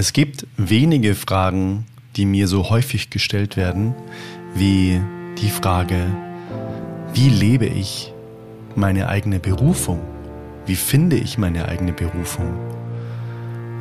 Es 0.00 0.12
gibt 0.12 0.46
wenige 0.56 1.16
Fragen, 1.16 1.84
die 2.14 2.24
mir 2.24 2.46
so 2.46 2.70
häufig 2.70 3.10
gestellt 3.10 3.56
werden, 3.56 3.96
wie 4.54 5.00
die 5.42 5.50
Frage, 5.50 6.06
wie 7.14 7.28
lebe 7.28 7.66
ich 7.66 8.12
meine 8.76 9.08
eigene 9.08 9.40
Berufung? 9.40 9.98
Wie 10.66 10.76
finde 10.76 11.16
ich 11.16 11.36
meine 11.36 11.66
eigene 11.66 11.92
Berufung? 11.92 12.56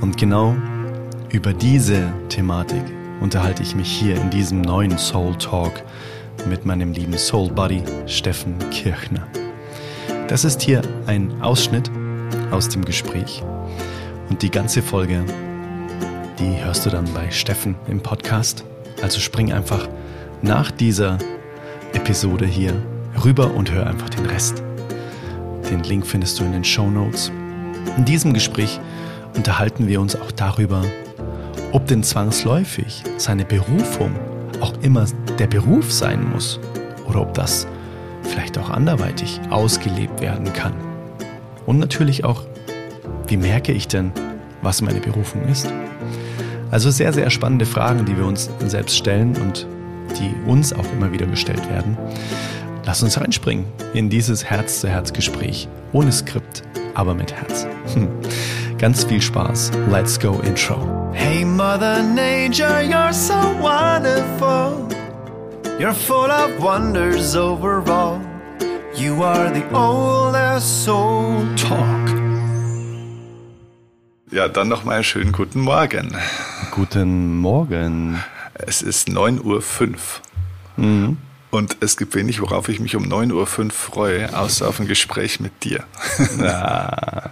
Und 0.01 0.17
genau 0.17 0.55
über 1.29 1.53
diese 1.53 2.11
Thematik 2.29 2.81
unterhalte 3.21 3.61
ich 3.61 3.75
mich 3.75 3.91
hier 3.91 4.15
in 4.15 4.31
diesem 4.31 4.61
neuen 4.61 4.97
Soul 4.97 5.37
Talk 5.37 5.83
mit 6.49 6.65
meinem 6.65 6.93
lieben 6.93 7.15
Soul 7.15 7.51
Buddy 7.51 7.83
Steffen 8.07 8.57
Kirchner. 8.71 9.27
Das 10.29 10.45
ist 10.45 10.63
hier 10.63 10.81
ein 11.05 11.43
Ausschnitt 11.43 11.91
aus 12.49 12.69
dem 12.69 12.83
Gespräch 12.83 13.43
und 14.31 14.41
die 14.41 14.49
ganze 14.49 14.81
Folge 14.81 15.23
die 16.39 16.63
hörst 16.63 16.85
du 16.85 16.89
dann 16.89 17.11
bei 17.13 17.31
Steffen 17.31 17.75
im 17.87 18.01
Podcast. 18.01 18.63
Also 19.01 19.19
spring 19.19 19.51
einfach 19.51 19.87
nach 20.41 20.71
dieser 20.71 21.17
Episode 21.93 22.45
hier 22.45 22.73
rüber 23.23 23.53
und 23.53 23.71
hör 23.71 23.87
einfach 23.87 24.09
den 24.09 24.25
Rest. 24.25 24.63
Den 25.69 25.83
Link 25.83 26.05
findest 26.05 26.39
du 26.39 26.43
in 26.43 26.51
den 26.51 26.63
Show 26.63 26.89
Notes. 26.89 27.31
In 27.97 28.05
diesem 28.05 28.33
Gespräch 28.33 28.79
unterhalten 29.35 29.87
wir 29.87 29.99
uns 29.99 30.15
auch 30.15 30.31
darüber, 30.31 30.83
ob 31.71 31.87
denn 31.87 32.03
zwangsläufig 32.03 33.03
seine 33.17 33.45
Berufung 33.45 34.11
auch 34.61 34.73
immer 34.81 35.05
der 35.39 35.47
Beruf 35.47 35.91
sein 35.91 36.29
muss 36.31 36.59
oder 37.07 37.21
ob 37.21 37.33
das 37.33 37.67
vielleicht 38.23 38.57
auch 38.57 38.69
anderweitig 38.69 39.39
ausgelebt 39.49 40.21
werden 40.21 40.53
kann. 40.53 40.73
Und 41.65 41.79
natürlich 41.79 42.23
auch, 42.23 42.43
wie 43.27 43.37
merke 43.37 43.71
ich 43.71 43.87
denn, 43.87 44.11
was 44.61 44.81
meine 44.81 44.99
Berufung 44.99 45.43
ist? 45.47 45.71
Also 46.71 46.91
sehr, 46.91 47.13
sehr 47.13 47.29
spannende 47.29 47.65
Fragen, 47.65 48.05
die 48.05 48.17
wir 48.17 48.25
uns 48.25 48.49
selbst 48.65 48.97
stellen 48.97 49.35
und 49.37 49.67
die 50.19 50.33
uns 50.49 50.73
auch 50.73 50.85
immer 50.93 51.11
wieder 51.11 51.25
gestellt 51.25 51.69
werden. 51.69 51.97
Lass 52.85 53.03
uns 53.03 53.19
reinspringen 53.19 53.65
in 53.93 54.09
dieses 54.09 54.45
Herz-zu-Herz-Gespräch. 54.45 55.67
Ohne 55.91 56.11
Skript, 56.11 56.63
aber 56.93 57.13
mit 57.13 57.33
Herz. 57.33 57.67
Hm. 57.93 58.07
Ganz 58.77 59.03
viel 59.03 59.21
Spaß. 59.21 59.71
Let's 59.91 60.19
go 60.19 60.39
Intro. 60.45 61.11
Hey 61.13 61.43
Mother 61.43 62.03
Nature, 62.03 62.81
you're 62.81 63.11
so 63.11 63.33
wonderful. 63.59 64.87
You're 65.79 65.93
full 65.93 66.29
of 66.29 66.61
wonders 66.61 67.35
overall. 67.35 68.19
You 68.95 69.23
are 69.23 69.51
the 69.53 69.63
oldest 69.75 70.83
soul 70.83 71.43
talk. 71.55 71.96
Ja, 74.29 74.49
dann 74.49 74.67
nochmal 74.67 74.95
einen 74.95 75.03
schönen 75.05 75.31
guten 75.31 75.61
Morgen. 75.61 76.13
Guten 76.71 77.37
Morgen. 77.37 78.21
Es 78.55 78.81
ist 78.81 79.07
9.05 79.07 79.41
Uhr. 79.45 79.63
Mhm. 80.75 81.17
Und 81.49 81.77
es 81.79 81.95
gibt 81.95 82.13
wenig, 82.13 82.41
worauf 82.41 82.67
ich 82.67 82.81
mich 82.81 82.97
um 82.97 83.05
9.05 83.05 83.31
Uhr 83.31 83.71
freue, 83.71 84.37
außer 84.37 84.67
auf 84.67 84.81
ein 84.81 84.87
Gespräch 84.87 85.39
mit 85.39 85.63
dir. 85.63 85.85
Ja, 86.39 87.31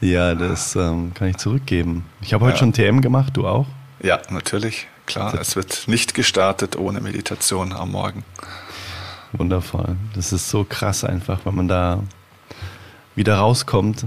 ja 0.00 0.34
das 0.34 0.74
ähm, 0.74 1.12
kann 1.12 1.28
ich 1.28 1.36
zurückgeben. 1.36 2.06
Ich 2.22 2.32
habe 2.32 2.46
heute 2.46 2.54
ja. 2.54 2.58
schon 2.60 2.72
TM 2.72 3.02
gemacht, 3.02 3.36
du 3.36 3.46
auch? 3.46 3.66
Ja, 4.02 4.20
natürlich. 4.30 4.88
Klar, 5.04 5.34
es 5.34 5.54
wird 5.54 5.86
nicht 5.86 6.14
gestartet 6.14 6.76
ohne 6.76 7.02
Meditation 7.02 7.74
am 7.74 7.90
Morgen. 7.90 8.24
Wundervoll. 9.32 9.96
Das 10.14 10.32
ist 10.32 10.48
so 10.48 10.64
krass 10.64 11.04
einfach, 11.04 11.40
wenn 11.44 11.54
man 11.54 11.68
da 11.68 12.02
wieder 13.14 13.36
rauskommt 13.36 14.06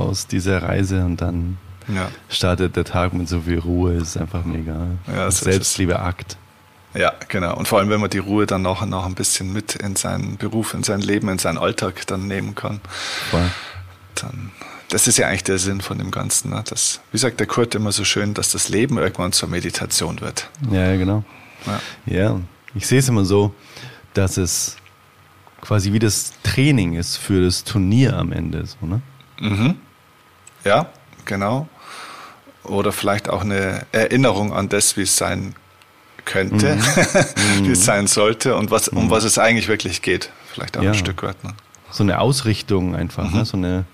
aus 0.00 0.26
dieser 0.26 0.62
Reise 0.62 1.04
und 1.04 1.20
dann 1.20 1.58
ja. 1.88 2.10
startet 2.28 2.76
der 2.76 2.84
Tag 2.84 3.12
mit 3.12 3.28
so 3.28 3.42
viel 3.42 3.58
Ruhe, 3.58 3.94
ist 3.94 4.16
einfach 4.16 4.44
mega. 4.44 4.88
Ja, 5.06 5.30
Selbstliebe-Akt. 5.30 6.36
Ja, 6.94 7.12
genau. 7.28 7.56
Und 7.56 7.68
vor 7.68 7.78
allem, 7.78 7.90
wenn 7.90 8.00
man 8.00 8.10
die 8.10 8.18
Ruhe 8.18 8.46
dann 8.46 8.62
noch, 8.62 8.84
noch 8.86 9.06
ein 9.06 9.14
bisschen 9.14 9.52
mit 9.52 9.74
in 9.76 9.96
seinen 9.96 10.36
Beruf, 10.36 10.74
in 10.74 10.82
sein 10.82 11.00
Leben, 11.00 11.28
in 11.28 11.38
seinen 11.38 11.58
Alltag 11.58 12.06
dann 12.06 12.26
nehmen 12.26 12.54
kann. 12.54 12.80
Voll. 13.30 13.50
Dann, 14.14 14.50
das 14.88 15.06
ist 15.06 15.18
ja 15.18 15.28
eigentlich 15.28 15.44
der 15.44 15.58
Sinn 15.58 15.80
von 15.80 15.98
dem 15.98 16.10
Ganzen. 16.10 16.50
Ne? 16.50 16.64
Das, 16.66 17.00
wie 17.12 17.18
sagt 17.18 17.40
der 17.40 17.46
Kurt 17.46 17.74
immer 17.74 17.92
so 17.92 18.04
schön, 18.04 18.34
dass 18.34 18.52
das 18.52 18.68
Leben 18.68 18.98
irgendwann 18.98 19.32
zur 19.32 19.48
Meditation 19.48 20.20
wird. 20.20 20.48
Ja, 20.70 20.96
genau. 20.96 21.24
Ja, 21.66 21.80
ja. 22.06 22.40
ich 22.74 22.86
sehe 22.86 23.00
es 23.00 23.08
immer 23.08 23.24
so, 23.24 23.54
dass 24.14 24.38
es 24.38 24.76
quasi 25.60 25.92
wie 25.92 25.98
das 25.98 26.32
Training 26.42 26.94
ist 26.94 27.16
für 27.16 27.44
das 27.44 27.64
Turnier 27.64 28.16
am 28.16 28.32
Ende. 28.32 28.64
So, 28.64 28.86
ne? 28.86 29.02
Mhm. 29.40 29.76
Ja, 30.64 30.86
genau 31.24 31.68
oder 32.68 32.92
vielleicht 32.92 33.28
auch 33.28 33.42
eine 33.42 33.86
Erinnerung 33.92 34.52
an 34.52 34.68
das, 34.68 34.96
wie 34.96 35.02
es 35.02 35.16
sein 35.16 35.54
könnte, 36.24 36.76
mhm. 36.76 37.66
wie 37.66 37.72
es 37.72 37.84
sein 37.84 38.06
sollte 38.06 38.56
und 38.56 38.70
was, 38.70 38.88
um 38.88 39.06
mhm. 39.06 39.10
was 39.10 39.24
es 39.24 39.38
eigentlich 39.38 39.68
wirklich 39.68 40.02
geht. 40.02 40.30
Vielleicht 40.52 40.76
auch 40.76 40.82
ja. 40.82 40.90
ein 40.90 40.96
Stück 40.96 41.22
weit. 41.22 41.42
Ne? 41.44 41.54
So 41.90 42.02
eine 42.02 42.20
Ausrichtung 42.20 42.94
einfach, 42.94 43.24
ne? 43.24 43.30
mhm. 43.30 43.36
ne? 43.38 43.44
so, 43.44 43.56
eine, 43.56 43.84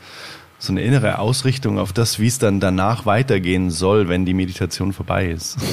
so 0.59 0.73
eine 0.73 0.83
innere 0.83 1.19
Ausrichtung 1.19 1.79
auf 1.79 1.93
das, 1.93 2.19
wie 2.19 2.27
es 2.27 2.39
dann 2.39 2.61
danach 2.61 3.07
weitergehen 3.07 3.71
soll, 3.71 4.09
wenn 4.09 4.25
die 4.25 4.35
Meditation 4.35 4.93
vorbei 4.93 5.29
ist. 5.29 5.57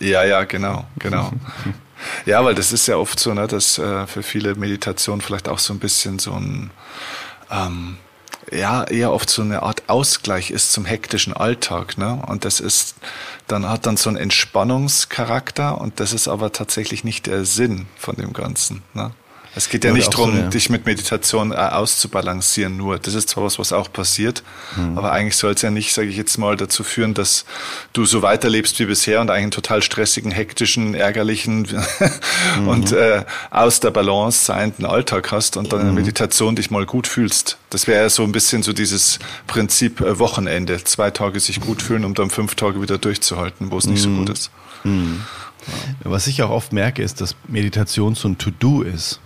Ja, 0.00 0.22
ja, 0.22 0.44
genau, 0.44 0.84
genau. 1.00 1.32
Ja, 2.24 2.44
weil 2.44 2.54
das 2.54 2.72
ist 2.72 2.86
ja 2.86 2.96
oft 2.96 3.18
so, 3.18 3.34
ne, 3.34 3.48
dass 3.48 3.78
äh, 3.78 4.06
für 4.06 4.22
viele 4.22 4.54
Meditation 4.54 5.20
vielleicht 5.20 5.48
auch 5.48 5.58
so 5.58 5.74
ein 5.74 5.80
bisschen 5.80 6.20
so 6.20 6.34
ein 6.34 6.70
ähm, 7.50 7.96
ja 8.52 8.84
eher 8.84 9.12
oft 9.12 9.30
so 9.30 9.42
eine 9.42 9.62
Art 9.62 9.84
Ausgleich 9.88 10.50
ist 10.50 10.72
zum 10.72 10.84
hektischen 10.84 11.32
Alltag. 11.32 11.98
Ne? 11.98 12.22
Und 12.26 12.44
das 12.44 12.60
ist, 12.60 12.96
dann 13.46 13.68
hat 13.68 13.86
dann 13.86 13.96
so 13.96 14.08
einen 14.10 14.18
Entspannungscharakter 14.18 15.80
und 15.80 16.00
das 16.00 16.12
ist 16.12 16.28
aber 16.28 16.52
tatsächlich 16.52 17.04
nicht 17.04 17.26
der 17.26 17.44
Sinn 17.44 17.86
von 17.96 18.16
dem 18.16 18.32
Ganzen. 18.32 18.82
Ne? 18.94 19.12
Es 19.54 19.68
geht 19.68 19.84
ja, 19.84 19.92
nicht 19.92 20.12
darum, 20.12 20.32
so, 20.32 20.38
ja. 20.42 20.48
dich 20.48 20.70
mit 20.70 20.86
Meditation 20.86 21.52
äh, 21.52 21.56
auszubalancieren 21.56 22.76
nur. 22.76 22.98
Das 22.98 23.14
ist 23.14 23.30
zwar 23.30 23.44
was, 23.44 23.58
was 23.58 23.72
auch 23.72 23.92
passiert, 23.92 24.42
mhm. 24.76 24.96
aber 24.96 25.12
eigentlich 25.12 25.36
soll 25.36 25.52
es 25.52 25.62
ja 25.62 25.70
nicht, 25.70 25.92
sage 25.94 26.08
ich 26.08 26.16
jetzt 26.16 26.38
mal, 26.38 26.56
dazu 26.56 26.84
führen, 26.84 27.14
dass 27.14 27.44
du 27.92 28.04
so 28.04 28.22
weiterlebst 28.22 28.78
wie 28.78 28.84
bisher 28.86 29.20
und 29.20 29.30
einen 29.30 29.50
total 29.50 29.82
stressigen, 29.82 30.30
hektischen, 30.30 30.94
ärgerlichen 30.94 31.66
mhm. 32.58 32.68
und 32.68 32.92
äh, 32.92 33.24
aus 33.50 33.80
der 33.80 33.90
Balance 33.90 34.44
seienden 34.44 34.84
Alltag 34.84 35.32
hast 35.32 35.56
und 35.56 35.72
dann 35.72 35.80
in 35.80 35.86
der 35.86 35.92
mhm. 35.92 36.00
Meditation 36.00 36.54
dich 36.56 36.70
mal 36.70 36.86
gut 36.86 37.06
fühlst. 37.06 37.58
Das 37.70 37.86
wäre 37.86 38.02
ja 38.02 38.10
so 38.10 38.22
ein 38.24 38.32
bisschen 38.32 38.62
so 38.62 38.72
dieses 38.72 39.18
Prinzip 39.46 40.00
äh, 40.00 40.18
Wochenende. 40.18 40.82
Zwei 40.84 41.10
Tage 41.10 41.40
sich 41.40 41.60
gut 41.60 41.82
fühlen, 41.82 42.04
um 42.04 42.14
dann 42.14 42.30
fünf 42.30 42.54
Tage 42.54 42.80
wieder 42.80 42.98
durchzuhalten, 42.98 43.70
wo 43.70 43.78
es 43.78 43.86
nicht 43.86 44.02
so 44.02 44.08
mhm. 44.08 44.18
gut 44.18 44.30
ist. 44.30 44.50
Mhm. 44.84 45.22
Ja. 46.04 46.10
Was 46.10 46.26
ich 46.26 46.42
auch 46.42 46.50
oft 46.50 46.72
merke, 46.72 47.02
ist, 47.02 47.20
dass 47.20 47.34
Meditation 47.46 48.14
so 48.14 48.28
ein 48.28 48.38
To-Do 48.38 48.82
ist. 48.82 49.20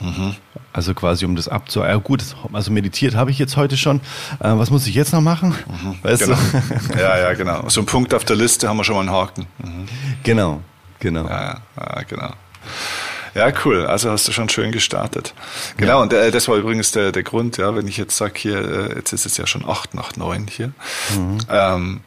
Mhm. 0.00 0.34
Also 0.72 0.94
quasi 0.94 1.24
um 1.24 1.36
das 1.36 1.48
abzu... 1.48 1.80
Ja 1.80 1.96
gut, 1.96 2.22
also 2.52 2.72
meditiert 2.72 3.14
habe 3.14 3.30
ich 3.30 3.38
jetzt 3.38 3.56
heute 3.56 3.76
schon. 3.76 4.00
Äh, 4.40 4.50
was 4.56 4.70
muss 4.70 4.86
ich 4.86 4.94
jetzt 4.94 5.12
noch 5.12 5.20
machen? 5.20 5.54
Mhm. 5.68 5.98
Weißt 6.02 6.22
genau. 6.24 6.36
du? 6.36 6.98
Ja, 6.98 7.18
ja, 7.18 7.34
genau. 7.34 7.68
So 7.68 7.80
ein 7.80 7.86
Punkt 7.86 8.14
auf 8.14 8.24
der 8.24 8.36
Liste 8.36 8.68
haben 8.68 8.76
wir 8.76 8.84
schon 8.84 8.94
mal 8.94 9.02
einen 9.02 9.12
Haken. 9.12 9.46
Mhm. 9.58 9.86
Genau, 10.22 10.60
genau. 10.98 11.28
Ja, 11.28 11.60
ja, 11.76 12.02
genau. 12.02 12.32
Ja, 13.34 13.52
cool. 13.64 13.86
Also 13.86 14.10
hast 14.10 14.26
du 14.26 14.32
schon 14.32 14.48
schön 14.48 14.72
gestartet. 14.72 15.34
Genau, 15.76 15.98
ja. 15.98 16.02
und 16.02 16.12
äh, 16.12 16.30
das 16.30 16.48
war 16.48 16.56
übrigens 16.56 16.92
der, 16.92 17.12
der 17.12 17.22
Grund, 17.22 17.56
ja, 17.58 17.74
wenn 17.74 17.86
ich 17.86 17.96
jetzt 17.96 18.16
sage, 18.16 18.34
hier, 18.36 18.58
äh, 18.58 18.96
jetzt 18.96 19.12
ist 19.12 19.26
es 19.26 19.36
ja 19.36 19.46
schon 19.46 19.68
acht 19.68 19.94
nach 19.94 20.16
neun 20.16 20.46
hier. 20.48 20.72
Mhm. 21.16 21.38
Ähm, 21.48 22.00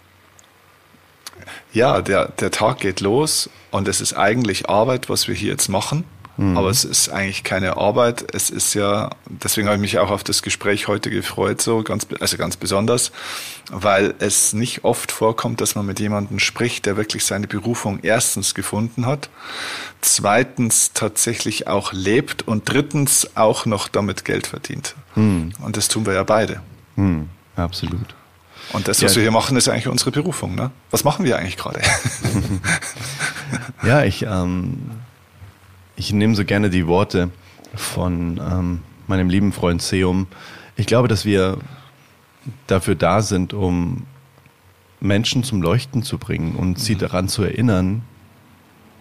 ja, 1.71 2.01
der, 2.01 2.27
der 2.27 2.51
Tag 2.51 2.79
geht 2.79 3.01
los 3.01 3.49
und 3.71 3.87
es 3.87 4.01
ist 4.01 4.13
eigentlich 4.13 4.69
Arbeit, 4.69 5.09
was 5.09 5.27
wir 5.27 5.35
hier 5.35 5.51
jetzt 5.51 5.69
machen. 5.69 6.03
Mhm. 6.37 6.57
Aber 6.57 6.69
es 6.69 6.83
ist 6.83 7.09
eigentlich 7.09 7.43
keine 7.43 7.77
Arbeit. 7.77 8.33
Es 8.33 8.49
ist 8.49 8.73
ja, 8.73 9.11
deswegen 9.27 9.67
habe 9.67 9.75
ich 9.75 9.81
mich 9.81 9.99
auch 9.99 10.09
auf 10.09 10.23
das 10.23 10.41
Gespräch 10.41 10.87
heute 10.87 11.09
gefreut, 11.09 11.61
so 11.61 11.83
ganz, 11.83 12.07
also 12.19 12.37
ganz 12.37 12.57
besonders, 12.57 13.11
weil 13.71 14.15
es 14.19 14.53
nicht 14.53 14.83
oft 14.83 15.11
vorkommt, 15.11 15.61
dass 15.61 15.75
man 15.75 15.85
mit 15.85 15.99
jemandem 15.99 16.39
spricht, 16.39 16.85
der 16.85 16.97
wirklich 16.97 17.25
seine 17.25 17.47
Berufung 17.47 17.99
erstens 18.01 18.55
gefunden 18.55 19.05
hat, 19.05 19.29
zweitens 20.01 20.93
tatsächlich 20.93 21.67
auch 21.67 21.93
lebt 21.93 22.47
und 22.47 22.67
drittens 22.67 23.29
auch 23.35 23.65
noch 23.65 23.87
damit 23.87 24.25
Geld 24.25 24.47
verdient. 24.47 24.95
Mhm. 25.15 25.53
Und 25.61 25.77
das 25.77 25.87
tun 25.87 26.05
wir 26.05 26.13
ja 26.13 26.23
beide. 26.23 26.61
Mhm. 26.95 27.29
Absolut. 27.55 28.15
Und 28.71 28.87
das, 28.87 29.03
was 29.03 29.11
ja. 29.11 29.17
wir 29.17 29.23
hier 29.23 29.31
machen, 29.31 29.57
ist 29.57 29.67
eigentlich 29.67 29.87
unsere 29.87 30.09
Berufung. 30.11 30.55
Ne? 30.55 30.71
Was 30.89 31.03
machen 31.03 31.25
wir 31.25 31.37
eigentlich 31.37 31.57
gerade? 31.57 31.81
ja, 33.83 34.03
ich 34.03 34.23
ähm, 34.23 35.02
ich 35.95 36.13
nehme 36.13 36.35
so 36.35 36.45
gerne 36.45 36.69
die 36.69 36.87
Worte 36.87 37.29
von 37.75 38.39
ähm, 38.39 38.79
meinem 39.07 39.29
lieben 39.29 39.51
Freund 39.51 39.81
Seum. 39.81 40.27
Ich 40.75 40.85
glaube, 40.85 41.07
dass 41.07 41.25
wir 41.25 41.59
dafür 42.67 42.95
da 42.95 43.21
sind, 43.21 43.53
um 43.53 44.05
Menschen 44.99 45.43
zum 45.43 45.61
Leuchten 45.61 46.03
zu 46.03 46.17
bringen 46.17 46.55
und 46.55 46.79
sie 46.79 46.95
mhm. 46.95 46.99
daran 46.99 47.27
zu 47.27 47.43
erinnern, 47.43 48.03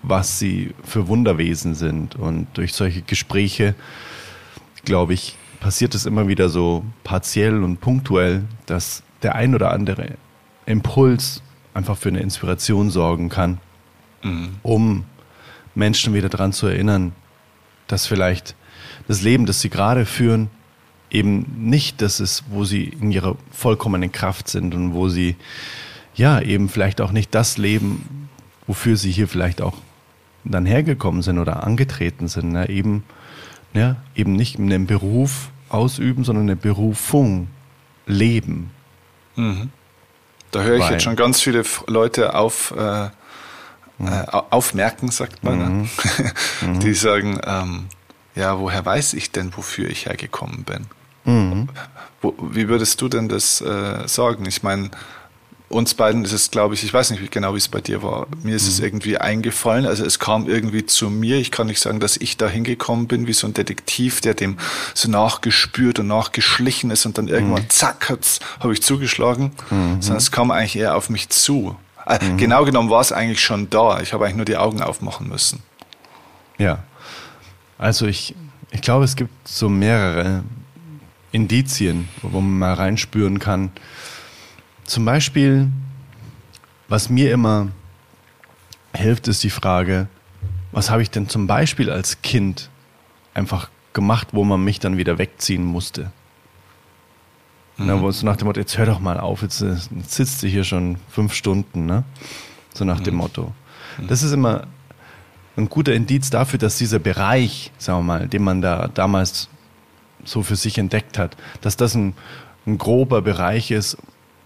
was 0.03 0.39
sie 0.39 0.75
für 0.83 1.07
Wunderwesen 1.07 1.75
sind. 1.75 2.17
Und 2.17 2.49
durch 2.55 2.75
solche 2.75 3.03
Gespräche, 3.03 3.75
glaube 4.85 5.15
ich, 5.15 5.37
passiert 5.61 5.95
es 5.95 6.07
immer 6.07 6.27
wieder 6.27 6.49
so 6.49 6.85
partiell 7.05 7.63
und 7.63 7.81
punktuell, 7.81 8.45
dass 8.67 9.05
der 9.23 9.37
ein 9.37 9.55
oder 9.55 9.71
andere 9.71 10.17
Impuls 10.67 11.43
einfach 11.73 11.97
für 11.97 12.09
eine 12.09 12.21
Inspiration 12.21 12.91
sorgen 12.91 13.29
kann, 13.29 13.59
mhm. 14.23 14.57
um 14.63 15.05
Menschen 15.75 16.15
wieder 16.15 16.29
daran 16.29 16.53
zu 16.53 16.67
erinnern, 16.67 17.13
dass 17.87 18.07
vielleicht 18.07 18.55
das 19.09 19.23
Leben, 19.23 19.47
das 19.47 19.61
sie 19.61 19.71
gerade 19.71 20.07
führen, 20.07 20.51
eben 21.11 21.69
nicht 21.69 22.01
das 22.01 22.21
ist, 22.21 22.45
wo 22.49 22.65
sie 22.65 22.85
in 22.85 23.11
ihrer 23.11 23.37
vollkommenen 23.51 24.13
Kraft 24.13 24.49
sind 24.49 24.75
und 24.75 24.95
wo 24.95 25.09
sie 25.09 25.37
ja 26.15 26.41
eben 26.41 26.69
vielleicht 26.69 27.01
auch 27.01 27.13
nicht 27.13 27.35
das 27.35 27.59
leben, 27.59 28.29
wofür 28.67 28.97
sie 28.97 29.11
hier 29.11 29.29
vielleicht 29.29 29.61
auch 29.61 29.75
dann 30.45 30.67
hergekommen 30.67 31.23
sind 31.23 31.39
oder 31.39 31.65
angetreten 31.65 32.29
sind. 32.29 32.53
Ne? 32.53 32.69
Eben, 32.69 33.05
ja, 33.75 33.97
eben 34.15 34.35
nicht 34.35 34.59
einen 34.59 34.87
Beruf 34.87 35.51
ausüben, 35.69 36.25
sondern 36.25 36.45
eine 36.45 36.57
Berufung 36.57 37.49
leben. 38.07 38.71
Mhm. 39.37 39.71
Da 40.51 40.63
höre 40.63 40.77
ich 40.77 40.83
Weil, 40.83 40.93
jetzt 40.93 41.03
schon 41.03 41.17
ganz 41.17 41.41
viele 41.41 41.63
Leute 41.87 42.35
auf, 42.35 42.75
äh. 42.77 43.11
Äh, 44.01 44.27
aufmerken, 44.31 45.11
sagt 45.11 45.45
man, 45.45 45.59
ne? 45.59 45.89
mhm. 46.63 46.81
die 46.81 46.95
sagen, 46.95 47.41
ähm, 47.45 47.87
ja, 48.35 48.59
woher 48.59 48.85
weiß 48.85 49.15
ich 49.15 49.31
denn, 49.31 49.57
wofür 49.57 49.89
ich 49.89 50.07
hergekommen 50.07 50.65
bin? 50.65 50.87
Mhm. 51.25 51.69
Wo, 52.21 52.35
wie 52.41 52.69
würdest 52.69 53.01
du 53.01 53.09
denn 53.09 53.29
das 53.29 53.61
äh, 53.61 54.07
sagen? 54.07 54.47
Ich 54.47 54.63
meine, 54.63 54.91
uns 55.73 55.95
beiden 55.95 56.25
ist 56.25 56.33
es, 56.33 56.51
glaube 56.51 56.75
ich, 56.75 56.85
ich 56.85 56.93
weiß 56.93 57.11
nicht 57.11 57.31
genau, 57.33 57.55
wie 57.55 57.59
es 57.59 57.69
bei 57.69 57.81
dir 57.81 58.03
war. 58.03 58.27
Mir 58.43 58.55
ist 58.55 58.65
mhm. 58.65 58.69
es 58.69 58.81
irgendwie 58.81 59.19
eingefallen. 59.19 59.87
Also 59.87 60.05
es 60.05 60.19
kam 60.19 60.49
irgendwie 60.49 60.87
zu 60.87 61.11
mir. 61.11 61.37
Ich 61.39 61.51
kann 61.51 61.67
nicht 61.67 61.81
sagen, 61.81 61.99
dass 61.99 62.17
ich 62.17 62.37
da 62.37 62.49
hingekommen 62.49 63.07
bin, 63.07 63.27
wie 63.27 63.33
so 63.33 63.47
ein 63.47 63.55
Detektiv, 63.55 64.21
der 64.21 64.35
dem 64.35 64.59
so 64.95 65.11
nachgespürt 65.11 65.99
und 65.99 66.07
nachgeschlichen 66.07 66.91
ist 66.91 67.07
und 67.07 67.19
dann 67.19 67.29
irgendwann 67.29 67.63
mhm. 67.63 67.71
zack, 67.71 68.13
habe 68.61 68.73
ich 68.73 68.83
zugeschlagen. 68.83 69.53
Mhm. 69.71 70.03
Sondern 70.03 70.19
es 70.19 70.31
kam 70.31 70.51
eigentlich 70.51 70.77
eher 70.77 70.97
auf 70.97 71.11
mich 71.11 71.31
zu. 71.31 71.77
Äh, 72.07 72.25
mhm. 72.25 72.37
Genau 72.37 72.65
genommen 72.65 72.91
war 72.91 73.01
es 73.01 73.13
eigentlich 73.13 73.41
schon 73.41 73.71
da. 73.71 74.01
Ich 74.01 74.13
habe 74.13 74.25
eigentlich 74.25 74.37
nur 74.37 74.45
die 74.45 74.57
Augen 74.57 74.83
aufmachen 74.83 75.29
müssen. 75.29 75.63
Ja. 76.59 76.83
Also 77.79 78.07
ich, 78.07 78.35
ich 78.71 78.81
glaube, 78.81 79.05
es 79.05 79.17
gibt 79.17 79.49
so 79.49 79.69
mehrere 79.69 80.43
Indizien, 81.33 82.09
wo 82.23 82.41
man 82.41 82.59
mal 82.59 82.75
reinspüren 82.75 83.39
kann. 83.39 83.73
Zum 84.85 85.05
Beispiel, 85.05 85.69
was 86.89 87.09
mir 87.09 87.33
immer 87.33 87.69
hilft, 88.95 89.29
ist 89.29 89.43
die 89.43 89.51
Frage, 89.51 90.09
was 90.73 90.91
habe 90.91 91.03
ich 91.03 91.11
denn 91.11 91.29
zum 91.29 91.47
Beispiel 91.47 91.91
als 91.91 92.23
Kind 92.23 92.71
einfach 93.35 93.69
gemacht, 93.93 94.29
wo 94.33 94.45
man 94.45 94.63
mich 94.63 94.81
dann 94.81 94.97
wieder 94.97 95.19
wegziehen 95.19 95.65
musste? 95.65 96.13
Mhm. 97.77 97.87
Na, 97.87 98.01
wo 98.01 98.11
so 98.11 98.27
nach 98.27 98.37
dem 98.37 98.47
Motto, 98.47 98.61
jetzt 98.61 98.77
hör 98.79 98.87
doch 98.87 99.01
mal 99.01 99.19
auf, 99.19 99.43
jetzt, 99.43 99.61
jetzt 99.61 99.91
sitzt 100.09 100.43
du 100.43 100.47
hier 100.47 100.65
schon 100.65 100.97
fünf 101.09 101.35
Stunden, 101.35 101.87
ne? 101.87 102.05
So 102.75 102.85
nach 102.85 103.01
mhm. 103.01 103.05
dem 103.05 103.15
Motto. 103.17 103.53
Mhm. 103.99 104.09
Das 104.09 104.23
ist 104.23 104.33
immer 104.33 104.67
ein 105.57 105.69
guter 105.69 105.95
Indiz 105.95 106.31
dafür, 106.31 106.59
dass 106.59 106.79
dieser 106.79 106.99
Bereich, 106.99 107.73
sagen 107.79 108.01
wir 108.01 108.05
mal, 108.05 108.29
den 108.29 108.43
man 108.43 108.63
da 108.63 108.89
damals 108.89 109.49
so 110.25 110.43
für 110.43 110.57
sich 110.57 110.79
entdeckt 110.79 111.19
hat, 111.19 111.37
dass 111.61 111.77
das 111.77 111.95
ein, 111.95 112.15
ein 112.67 112.79
grober 112.79 113.23
Bereich 113.23 113.71
ist, 113.71 113.99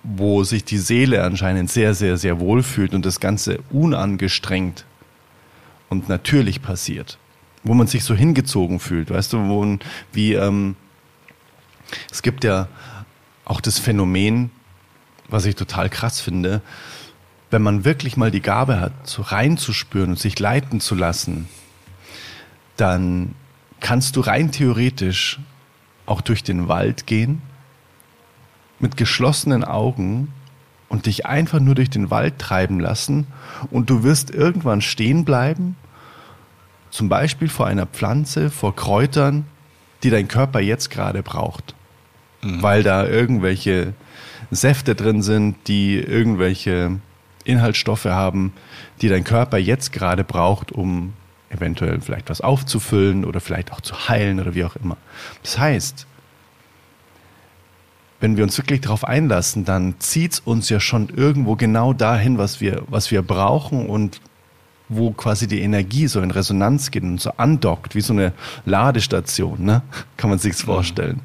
wo 0.03 0.45
sich 0.45 0.65
die 0.65 0.79
Seele 0.79 1.23
anscheinend 1.23 1.71
sehr, 1.71 1.95
sehr, 1.95 2.17
sehr 2.17 2.41
wohl 2.41 2.63
fühlt 2.63 2.95
und 2.95 3.05
das 3.05 3.21
Ganze 3.21 3.59
unangestrengt 3.71 4.85
und 5.89 6.09
natürlich 6.09 6.63
passiert. 6.63 7.19
Wo 7.65 7.75
man 7.75 7.89
sich 7.89 8.05
so 8.05 8.15
hingezogen 8.15 8.79
fühlt, 8.79 9.11
weißt 9.11 9.33
du, 9.33 9.49
wo, 9.49 9.79
wie, 10.13 10.35
ähm, 10.35 10.77
es 12.11 12.23
gibt 12.23 12.45
ja 12.45 12.69
auch 13.47 13.63
das 13.63 13.79
Phänomen, 13.79 14.51
was 15.29 15.47
ich 15.47 15.55
total 15.55 15.89
krass 15.89 16.21
finde, 16.21 16.61
wenn 17.51 17.63
man 17.63 17.85
wirklich 17.85 18.17
mal 18.19 18.31
die 18.31 18.43
Gabe 18.43 18.81
hat, 18.81 18.93
so 19.05 19.23
reinzuspüren 19.23 20.11
und 20.11 20.19
sich 20.19 20.39
leiten 20.39 20.81
zu 20.81 20.95
lassen, 20.95 21.49
dann 22.77 23.35
kannst 23.81 24.17
du 24.17 24.21
rein 24.21 24.51
theoretisch 24.53 25.39
auch 26.05 26.21
durch 26.21 26.43
den 26.43 26.69
Wald 26.69 27.07
gehen 27.07 27.41
mit 28.79 28.97
geschlossenen 28.97 29.65
Augen 29.65 30.33
und 30.89 31.07
dich 31.07 31.25
einfach 31.25 31.61
nur 31.61 31.75
durch 31.75 31.91
den 31.91 32.11
Wald 32.11 32.39
treiben 32.39 32.81
lassen 32.81 33.27
und 33.71 33.91
du 33.91 34.03
wirst 34.03 34.31
irgendwann 34.31 34.83
stehen 34.83 35.25
bleiben, 35.25 35.77
zum 36.91 37.09
Beispiel 37.09 37.49
vor 37.49 37.67
einer 37.67 37.87
Pflanze, 37.87 38.51
vor 38.51 38.75
Kräutern, 38.75 39.47
die 40.03 40.11
dein 40.11 40.29
Körper 40.29 40.61
jetzt 40.61 40.91
gerade 40.91 41.23
braucht, 41.23 41.75
mhm. 42.47 42.63
weil 42.63 42.83
da 42.83 43.07
irgendwelche 43.07 43.93
Säfte 44.51 44.95
drin 44.95 45.23
sind, 45.23 45.57
die 45.67 45.99
irgendwelche 45.99 46.99
Inhaltsstoffe 47.45 48.07
haben, 48.07 48.53
die 49.01 49.09
dein 49.09 49.25
Körper 49.25 49.59
jetzt 49.59 49.93
gerade 49.93 50.25
braucht, 50.25 50.73
um 50.73 51.13
eventuell 51.49 52.01
vielleicht 52.01 52.29
was 52.29 52.41
aufzufüllen 52.41 53.25
oder 53.25 53.41
vielleicht 53.41 53.73
auch 53.73 53.81
zu 53.81 54.09
heilen 54.09 54.41
oder 54.41 54.55
wie 54.55 54.65
auch 54.65 54.77
immer. 54.77 54.97
Das 55.43 55.59
heißt, 55.59 56.07
wenn 58.21 58.37
wir 58.37 58.45
uns 58.45 58.57
wirklich 58.59 58.81
darauf 58.81 59.05
einlassen, 59.05 59.65
dann 59.65 59.95
zieht 59.99 60.33
es 60.33 60.41
uns 60.41 60.69
ja 60.69 60.81
schon 60.81 61.11
irgendwo 61.11 61.55
genau 61.55 61.93
dahin, 61.93 62.39
was 62.39 62.61
wir, 62.61 62.83
was 62.89 63.11
wir 63.11 63.23
brauchen 63.23 63.87
und 63.87 64.21
wo 64.89 65.11
quasi 65.11 65.49
die 65.49 65.61
Energie 65.61 66.07
so 66.07 66.21
in 66.21 66.31
Resonanz 66.31 66.91
geht 66.91 67.03
und 67.03 67.21
so 67.21 67.33
andockt, 67.37 67.95
wie 67.95 68.01
so 68.01 68.13
eine 68.13 68.33
Ladestation, 68.65 69.65
ne? 69.65 69.83
Kann 70.17 70.31
man 70.31 70.39
sich's 70.39 70.63
vorstellen. 70.63 71.21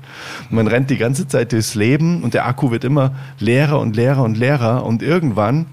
Und 0.49 0.55
man 0.55 0.67
rennt 0.67 0.89
die 0.89 0.97
ganze 0.97 1.27
Zeit 1.27 1.51
durchs 1.51 1.75
Leben 1.75 2.23
und 2.23 2.33
der 2.33 2.45
Akku 2.45 2.71
wird 2.71 2.83
immer 2.83 3.13
leerer 3.39 3.79
und 3.79 3.95
leerer 3.95 4.23
und 4.23 4.37
leerer 4.37 4.85
und 4.85 5.03
irgendwann 5.03 5.67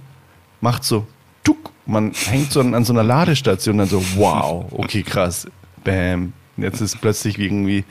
macht 0.61 0.85
so 0.85 1.07
tuck, 1.45 1.71
man 1.87 2.13
hängt 2.13 2.53
so 2.53 2.61
an 2.61 2.85
so 2.85 2.93
einer 2.93 3.05
Ladestation 3.05 3.75
und 3.75 3.79
dann 3.79 3.89
so 3.89 4.03
wow, 4.17 4.67
okay 4.73 5.03
krass, 5.03 5.47
bam, 5.85 6.33
jetzt 6.57 6.81
ist 6.81 7.01
plötzlich 7.01 7.39
irgendwie 7.39 7.85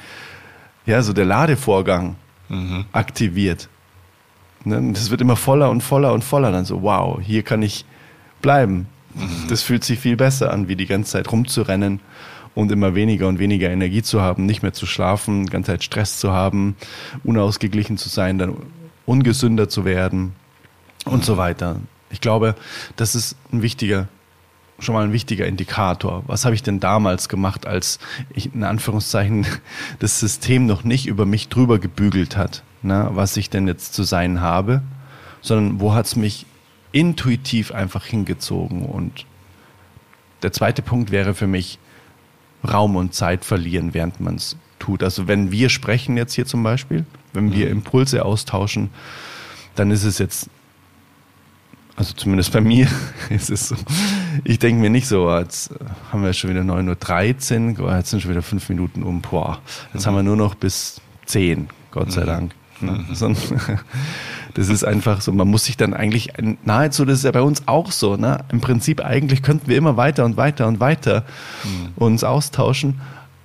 ja 0.85 1.01
so 1.01 1.13
der 1.13 1.25
Ladevorgang 1.25 2.15
mhm. 2.49 2.85
aktiviert. 2.91 3.69
Ne? 4.63 4.93
Das 4.93 5.09
wird 5.09 5.21
immer 5.21 5.35
voller 5.35 5.69
und 5.69 5.81
voller 5.81 6.13
und 6.13 6.23
voller. 6.23 6.51
Dann 6.51 6.65
so, 6.65 6.81
wow, 6.81 7.19
hier 7.21 7.43
kann 7.43 7.61
ich 7.61 7.85
bleiben. 8.41 8.87
Mhm. 9.17 9.47
Das 9.49 9.61
fühlt 9.61 9.83
sich 9.83 9.99
viel 9.99 10.15
besser 10.15 10.51
an, 10.51 10.67
wie 10.67 10.75
die 10.75 10.85
ganze 10.85 11.11
Zeit 11.11 11.31
rumzurennen 11.31 11.99
und 12.55 12.71
immer 12.71 12.95
weniger 12.95 13.27
und 13.27 13.39
weniger 13.39 13.69
Energie 13.69 14.01
zu 14.01 14.21
haben, 14.21 14.45
nicht 14.45 14.63
mehr 14.63 14.73
zu 14.73 14.85
schlafen, 14.85 15.45
die 15.45 15.51
ganze 15.51 15.71
Zeit 15.71 15.83
Stress 15.83 16.19
zu 16.19 16.31
haben, 16.31 16.75
unausgeglichen 17.23 17.97
zu 17.97 18.09
sein, 18.09 18.37
dann 18.37 18.55
ungesünder 19.05 19.69
zu 19.69 19.85
werden 19.85 20.33
und 21.05 21.23
so 21.23 21.37
weiter. 21.37 21.79
Ich 22.09 22.21
glaube, 22.21 22.55
das 22.95 23.15
ist 23.15 23.35
ein 23.51 23.61
wichtiger 23.61 24.07
schon 24.79 24.93
mal 24.93 25.03
ein 25.03 25.13
wichtiger 25.13 25.47
Indikator. 25.47 26.23
Was 26.27 26.45
habe 26.45 26.55
ich 26.55 26.63
denn 26.63 26.79
damals 26.79 27.29
gemacht, 27.29 27.65
als 27.65 27.99
ich 28.33 28.53
in 28.53 28.63
Anführungszeichen 28.63 29.45
das 29.99 30.19
System 30.19 30.65
noch 30.65 30.83
nicht 30.83 31.07
über 31.07 31.25
mich 31.25 31.49
drüber 31.49 31.79
gebügelt 31.79 32.37
hat, 32.37 32.63
ne, 32.81 33.09
was 33.11 33.37
ich 33.37 33.49
denn 33.49 33.67
jetzt 33.67 33.93
zu 33.93 34.03
sein 34.03 34.41
habe, 34.41 34.81
sondern 35.41 35.79
wo 35.79 35.93
hat 35.93 36.05
es 36.05 36.15
mich 36.15 36.45
intuitiv 36.97 37.71
einfach 37.71 38.05
hingezogen. 38.05 38.83
Und 38.83 39.27
der 40.41 40.51
zweite 40.51 40.81
Punkt 40.81 41.11
wäre 41.11 41.35
für 41.35 41.45
mich 41.45 41.77
Raum 42.67 42.95
und 42.95 43.13
Zeit 43.13 43.45
verlieren, 43.45 43.93
während 43.93 44.19
man 44.19 44.35
es 44.35 44.57
tut. 44.79 45.03
Also 45.03 45.27
wenn 45.27 45.51
wir 45.51 45.69
sprechen 45.69 46.17
jetzt 46.17 46.33
hier 46.33 46.47
zum 46.47 46.63
Beispiel, 46.63 47.05
wenn 47.33 47.53
wir 47.53 47.67
mhm. 47.67 47.73
Impulse 47.73 48.25
austauschen, 48.25 48.89
dann 49.75 49.91
ist 49.91 50.05
es 50.05 50.17
jetzt 50.17 50.49
also 51.95 52.13
zumindest 52.13 52.51
bei 52.51 52.61
mir 52.61 52.87
ist 53.29 53.49
es 53.51 53.69
so. 53.69 53.75
Ich 54.43 54.59
denke 54.59 54.81
mir 54.81 54.89
nicht 54.89 55.07
so, 55.07 55.35
jetzt 55.35 55.71
haben 56.11 56.23
wir 56.23 56.33
schon 56.33 56.49
wieder 56.49 56.61
9.13 56.61 57.79
Uhr, 57.79 57.95
jetzt 57.95 58.09
sind 58.09 58.21
schon 58.21 58.31
wieder 58.31 58.43
fünf 58.43 58.69
Minuten 58.69 59.03
um, 59.03 59.21
boah, 59.21 59.59
jetzt 59.93 60.03
mhm. 60.03 60.07
haben 60.07 60.15
wir 60.15 60.23
nur 60.23 60.35
noch 60.35 60.55
bis 60.55 60.99
10, 61.25 61.69
Gott 61.91 62.11
sei 62.11 62.21
mhm. 62.21 62.25
Dank. 62.25 62.51
Ne? 62.81 63.05
Mhm. 63.07 63.37
Das 64.57 64.69
ist 64.69 64.83
einfach 64.83 65.21
so, 65.21 65.31
man 65.31 65.47
muss 65.47 65.65
sich 65.65 65.77
dann 65.77 65.93
eigentlich, 65.93 66.33
nahezu, 66.65 67.05
das 67.05 67.19
ist 67.19 67.25
ja 67.25 67.31
bei 67.31 67.43
uns 67.43 67.67
auch 67.67 67.91
so, 67.91 68.17
ne? 68.17 68.43
im 68.51 68.59
Prinzip 68.59 69.05
eigentlich 69.05 69.43
könnten 69.43 69.67
wir 69.67 69.77
immer 69.77 69.97
weiter 69.97 70.25
und 70.25 70.35
weiter 70.35 70.67
und 70.67 70.79
weiter 70.79 71.25
mhm. 71.63 71.89
uns 71.95 72.23
austauschen. 72.23 72.99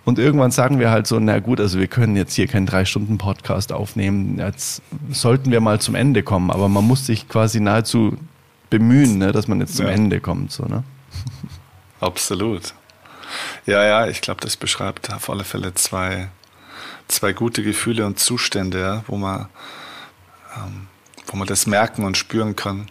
Und 0.06 0.18
irgendwann 0.18 0.52
sagen 0.52 0.78
wir 0.78 0.90
halt 0.90 1.06
so, 1.06 1.20
na 1.20 1.38
gut, 1.38 1.60
also 1.60 1.78
wir 1.78 1.86
können 1.86 2.16
jetzt 2.16 2.32
hier 2.32 2.46
keinen 2.46 2.64
Drei-Stunden-Podcast 2.64 3.74
aufnehmen, 3.74 4.38
jetzt 4.38 4.80
sollten 5.10 5.50
wir 5.50 5.60
mal 5.60 5.82
zum 5.82 5.96
Ende 5.96 6.22
kommen, 6.22 6.50
aber 6.50 6.70
man 6.70 6.84
muss 6.84 7.04
sich 7.04 7.28
quasi 7.28 7.60
nahezu 7.60 8.16
bemühen, 8.70 9.18
ne, 9.18 9.32
dass 9.32 9.48
man 9.48 9.60
jetzt 9.60 9.76
zum 9.76 9.88
ja. 9.88 9.92
Ende 9.92 10.18
kommt. 10.18 10.50
So, 10.50 10.64
ne? 10.64 10.82
Absolut. 12.00 12.72
Ja, 13.66 13.84
ja, 13.84 14.06
ich 14.06 14.22
glaube, 14.22 14.40
das 14.40 14.56
beschreibt 14.56 15.12
auf 15.12 15.28
alle 15.28 15.44
Fälle 15.44 15.74
zwei, 15.74 16.30
zwei 17.06 17.34
gute 17.34 17.62
Gefühle 17.62 18.06
und 18.06 18.18
Zustände, 18.18 18.80
ja, 18.80 19.04
wo, 19.08 19.18
man, 19.18 19.48
ähm, 20.56 20.86
wo 21.26 21.36
man 21.36 21.46
das 21.46 21.66
merken 21.66 22.04
und 22.04 22.16
spüren 22.16 22.56
kann. 22.56 22.86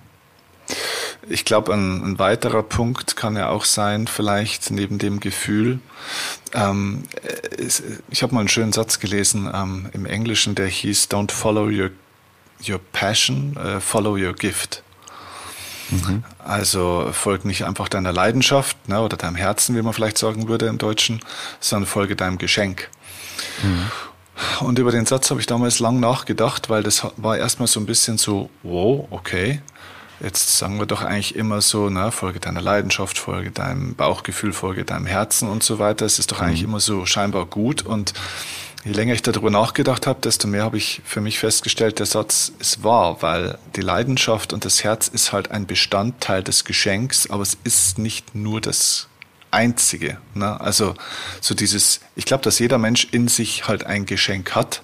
Ich 1.29 1.45
glaube, 1.45 1.73
ein, 1.73 2.03
ein, 2.03 2.19
weiterer 2.19 2.63
Punkt 2.63 3.15
kann 3.15 3.35
ja 3.35 3.49
auch 3.49 3.65
sein, 3.65 4.07
vielleicht 4.07 4.71
neben 4.71 4.97
dem 4.97 5.19
Gefühl. 5.19 5.79
Ähm, 6.53 7.03
es, 7.57 7.83
ich 8.09 8.23
habe 8.23 8.33
mal 8.33 8.39
einen 8.41 8.49
schönen 8.49 8.73
Satz 8.73 8.99
gelesen 8.99 9.49
ähm, 9.53 9.89
im 9.93 10.05
Englischen, 10.05 10.55
der 10.55 10.67
hieß 10.67 11.09
Don't 11.09 11.31
follow 11.31 11.65
your, 11.65 11.91
your 12.67 12.79
passion, 12.91 13.57
uh, 13.57 13.79
follow 13.79 14.15
your 14.15 14.33
gift. 14.33 14.83
Mhm. 15.91 16.23
Also 16.39 17.09
folge 17.11 17.47
nicht 17.47 17.65
einfach 17.65 17.89
deiner 17.89 18.13
Leidenschaft 18.13 18.87
ne, 18.87 19.01
oder 19.01 19.17
deinem 19.17 19.35
Herzen, 19.35 19.75
wie 19.75 19.81
man 19.81 19.93
vielleicht 19.93 20.17
sagen 20.17 20.47
würde 20.47 20.67
im 20.67 20.77
Deutschen, 20.77 21.21
sondern 21.59 21.87
folge 21.87 22.15
deinem 22.15 22.37
Geschenk. 22.37 22.89
Mhm. 23.61 23.91
Und 24.61 24.79
über 24.79 24.91
den 24.91 25.05
Satz 25.05 25.29
habe 25.29 25.39
ich 25.39 25.45
damals 25.45 25.79
lang 25.79 25.99
nachgedacht, 25.99 26.69
weil 26.69 26.83
das 26.83 27.05
war 27.17 27.37
erstmal 27.37 27.67
so 27.67 27.79
ein 27.79 27.85
bisschen 27.85 28.17
so, 28.17 28.49
wow, 28.63 29.07
okay. 29.11 29.61
Jetzt 30.19 30.57
sagen 30.57 30.77
wir 30.77 30.85
doch 30.85 31.01
eigentlich 31.01 31.35
immer 31.35 31.61
so, 31.61 31.89
ne, 31.89 32.11
folge 32.11 32.39
deiner 32.39 32.61
Leidenschaft, 32.61 33.17
folge 33.17 33.49
deinem 33.49 33.95
Bauchgefühl, 33.95 34.53
folge 34.53 34.85
deinem 34.85 35.07
Herzen 35.07 35.49
und 35.49 35.63
so 35.63 35.79
weiter. 35.79 36.05
Es 36.05 36.19
ist 36.19 36.31
doch 36.31 36.41
eigentlich 36.41 36.61
mhm. 36.61 36.69
immer 36.69 36.79
so 36.79 37.07
scheinbar 37.07 37.45
gut. 37.45 37.81
Und 37.81 38.13
je 38.83 38.91
länger 38.91 39.13
ich 39.13 39.23
darüber 39.23 39.49
nachgedacht 39.49 40.05
habe, 40.05 40.21
desto 40.21 40.47
mehr 40.47 40.63
habe 40.63 40.77
ich 40.77 41.01
für 41.05 41.21
mich 41.21 41.39
festgestellt, 41.39 41.97
der 41.97 42.05
Satz 42.05 42.51
ist 42.59 42.83
wahr, 42.83 43.17
weil 43.21 43.57
die 43.75 43.81
Leidenschaft 43.81 44.53
und 44.53 44.63
das 44.63 44.83
Herz 44.83 45.07
ist 45.07 45.33
halt 45.33 45.49
ein 45.49 45.65
Bestandteil 45.65 46.43
des 46.43 46.65
Geschenks, 46.65 47.29
aber 47.29 47.41
es 47.41 47.57
ist 47.63 47.97
nicht 47.97 48.35
nur 48.35 48.61
das 48.61 49.07
Einzige. 49.51 50.17
Ne? 50.33 50.59
Also 50.59 50.95
so 51.39 51.53
dieses, 51.53 51.99
ich 52.15 52.25
glaube, 52.25 52.43
dass 52.43 52.59
jeder 52.59 52.77
Mensch 52.77 53.07
in 53.11 53.27
sich 53.27 53.67
halt 53.67 53.85
ein 53.85 54.05
Geschenk 54.05 54.55
hat 54.55 54.81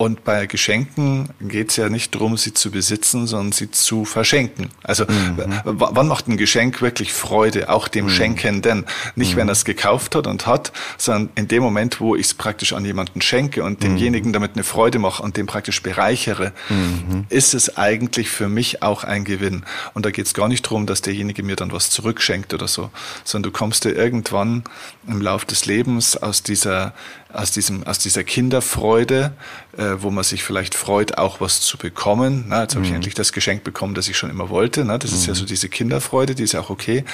und 0.00 0.24
bei 0.24 0.46
Geschenken 0.46 1.28
geht 1.42 1.68
es 1.68 1.76
ja 1.76 1.90
nicht 1.90 2.14
darum, 2.14 2.38
sie 2.38 2.54
zu 2.54 2.70
besitzen, 2.70 3.26
sondern 3.26 3.52
sie 3.52 3.70
zu 3.70 4.06
verschenken. 4.06 4.70
Also 4.82 5.04
mhm. 5.04 5.60
wann 5.64 6.08
macht 6.08 6.26
ein 6.26 6.38
Geschenk 6.38 6.80
wirklich 6.80 7.12
Freude, 7.12 7.68
auch 7.68 7.86
dem 7.86 8.06
mhm. 8.06 8.08
Schenkenden? 8.08 8.86
Nicht, 9.14 9.34
mhm. 9.34 9.40
wenn 9.40 9.48
er 9.50 9.52
es 9.52 9.66
gekauft 9.66 10.14
hat 10.14 10.26
und 10.26 10.46
hat, 10.46 10.72
sondern 10.96 11.28
in 11.34 11.48
dem 11.48 11.62
Moment, 11.62 12.00
wo 12.00 12.16
ich 12.16 12.28
es 12.28 12.32
praktisch 12.32 12.72
an 12.72 12.82
jemanden 12.86 13.20
schenke 13.20 13.62
und 13.62 13.82
demjenigen 13.82 14.28
mhm. 14.28 14.32
damit 14.32 14.52
eine 14.54 14.64
Freude 14.64 14.98
mache 14.98 15.22
und 15.22 15.36
den 15.36 15.44
praktisch 15.44 15.82
bereichere, 15.82 16.54
mhm. 16.70 17.26
ist 17.28 17.52
es 17.52 17.76
eigentlich 17.76 18.30
für 18.30 18.48
mich 18.48 18.82
auch 18.82 19.04
ein 19.04 19.24
Gewinn. 19.24 19.66
Und 19.92 20.06
da 20.06 20.10
geht 20.10 20.24
es 20.24 20.32
gar 20.32 20.48
nicht 20.48 20.64
darum, 20.64 20.86
dass 20.86 21.02
derjenige 21.02 21.42
mir 21.42 21.56
dann 21.56 21.72
was 21.72 21.90
zurückschenkt 21.90 22.54
oder 22.54 22.68
so, 22.68 22.88
sondern 23.24 23.52
du 23.52 23.58
kommst 23.58 23.84
dir 23.84 23.94
irgendwann 23.94 24.64
im 25.06 25.20
Lauf 25.20 25.44
des 25.44 25.66
Lebens 25.66 26.16
aus 26.16 26.42
dieser 26.42 26.94
aus, 27.32 27.52
diesem, 27.52 27.84
aus 27.84 27.98
dieser 27.98 28.24
Kinderfreude, 28.24 29.32
äh, 29.76 29.96
wo 29.98 30.10
man 30.10 30.24
sich 30.24 30.42
vielleicht 30.42 30.74
freut, 30.74 31.18
auch 31.18 31.40
was 31.40 31.60
zu 31.60 31.78
bekommen. 31.78 32.46
Na, 32.48 32.62
jetzt 32.62 32.74
habe 32.74 32.84
ich 32.84 32.90
mhm. 32.90 32.96
endlich 32.96 33.14
das 33.14 33.32
Geschenk 33.32 33.64
bekommen, 33.64 33.94
das 33.94 34.08
ich 34.08 34.16
schon 34.16 34.30
immer 34.30 34.50
wollte. 34.50 34.84
Na, 34.84 34.98
das 34.98 35.12
mhm. 35.12 35.16
ist 35.16 35.26
ja 35.26 35.32
mhm. 35.32 35.38
so 35.38 35.44
diese 35.46 35.68
Kinderfreude, 35.68 36.34
die 36.34 36.42
ist 36.42 36.52
ja 36.52 36.60
auch 36.60 36.70
okay. 36.70 37.04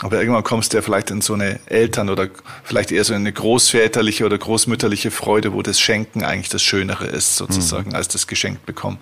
Aber 0.00 0.18
irgendwann 0.18 0.44
kommst 0.44 0.72
du 0.72 0.78
ja 0.78 0.82
vielleicht 0.82 1.10
in 1.10 1.20
so 1.20 1.34
eine 1.34 1.60
Eltern- 1.66 2.08
oder 2.08 2.28
vielleicht 2.62 2.92
eher 2.92 3.04
so 3.04 3.14
eine 3.14 3.32
großväterliche 3.32 4.24
oder 4.24 4.38
großmütterliche 4.38 5.10
Freude, 5.10 5.52
wo 5.52 5.62
das 5.62 5.80
Schenken 5.80 6.24
eigentlich 6.24 6.48
das 6.48 6.62
Schönere 6.62 7.06
ist, 7.06 7.36
sozusagen, 7.36 7.90
mhm. 7.90 7.96
als 7.96 8.08
das 8.08 8.26
Geschenk 8.26 8.64
bekommen. 8.66 8.98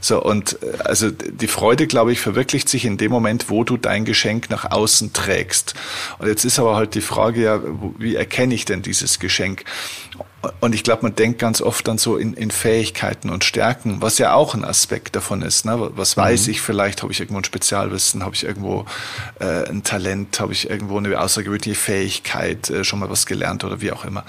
So, 0.00 0.22
und 0.22 0.62
äh, 0.62 0.78
also 0.84 1.10
die 1.10 1.48
Freude, 1.48 1.86
glaube 1.86 2.12
ich, 2.12 2.20
verwirklicht 2.20 2.68
sich 2.68 2.84
in 2.84 2.96
dem 2.96 3.10
Moment, 3.10 3.50
wo 3.50 3.64
du 3.64 3.76
dein 3.76 4.04
Geschenk 4.04 4.50
nach 4.50 4.70
außen 4.70 5.12
trägst. 5.12 5.74
Und 6.18 6.28
jetzt 6.28 6.44
ist 6.44 6.58
aber 6.58 6.76
halt 6.76 6.94
die 6.94 7.00
Frage 7.00 7.42
ja, 7.42 7.60
wie 7.98 8.14
erkenne 8.14 8.54
ich 8.54 8.64
denn 8.64 8.82
dieses 8.82 9.18
Geschenk? 9.18 9.64
Und 10.60 10.74
ich 10.74 10.84
glaube, 10.84 11.02
man 11.02 11.14
denkt 11.14 11.38
ganz 11.38 11.60
oft 11.60 11.86
dann 11.86 11.98
so 11.98 12.16
in, 12.16 12.32
in 12.32 12.50
Fähigkeiten 12.50 13.28
und 13.28 13.44
Stärken, 13.44 14.00
was 14.00 14.16
ja 14.18 14.32
auch 14.32 14.54
ein 14.54 14.64
Aspekt 14.64 15.14
davon 15.14 15.42
ist. 15.42 15.66
Ne? 15.66 15.90
Was 15.96 16.16
weiß 16.16 16.46
mhm. 16.46 16.52
ich 16.52 16.60
vielleicht? 16.62 17.02
Habe 17.02 17.12
ich 17.12 17.20
irgendwo 17.20 17.38
ein 17.38 17.44
Spezialwissen? 17.44 18.22
Habe 18.24 18.34
ich 18.34 18.44
irgendwo 18.44 18.86
äh, 19.38 19.68
ein 19.68 19.82
Talent? 19.82 20.40
Habe 20.40 20.52
ich 20.52 20.70
irgendwo 20.70 20.96
eine 20.96 21.20
außergewöhnliche 21.20 21.78
Fähigkeit? 21.78 22.70
Äh, 22.70 22.84
schon 22.84 23.00
mal 23.00 23.10
was 23.10 23.26
gelernt 23.26 23.64
oder 23.64 23.82
wie 23.82 23.92
auch 23.92 24.04
immer. 24.04 24.24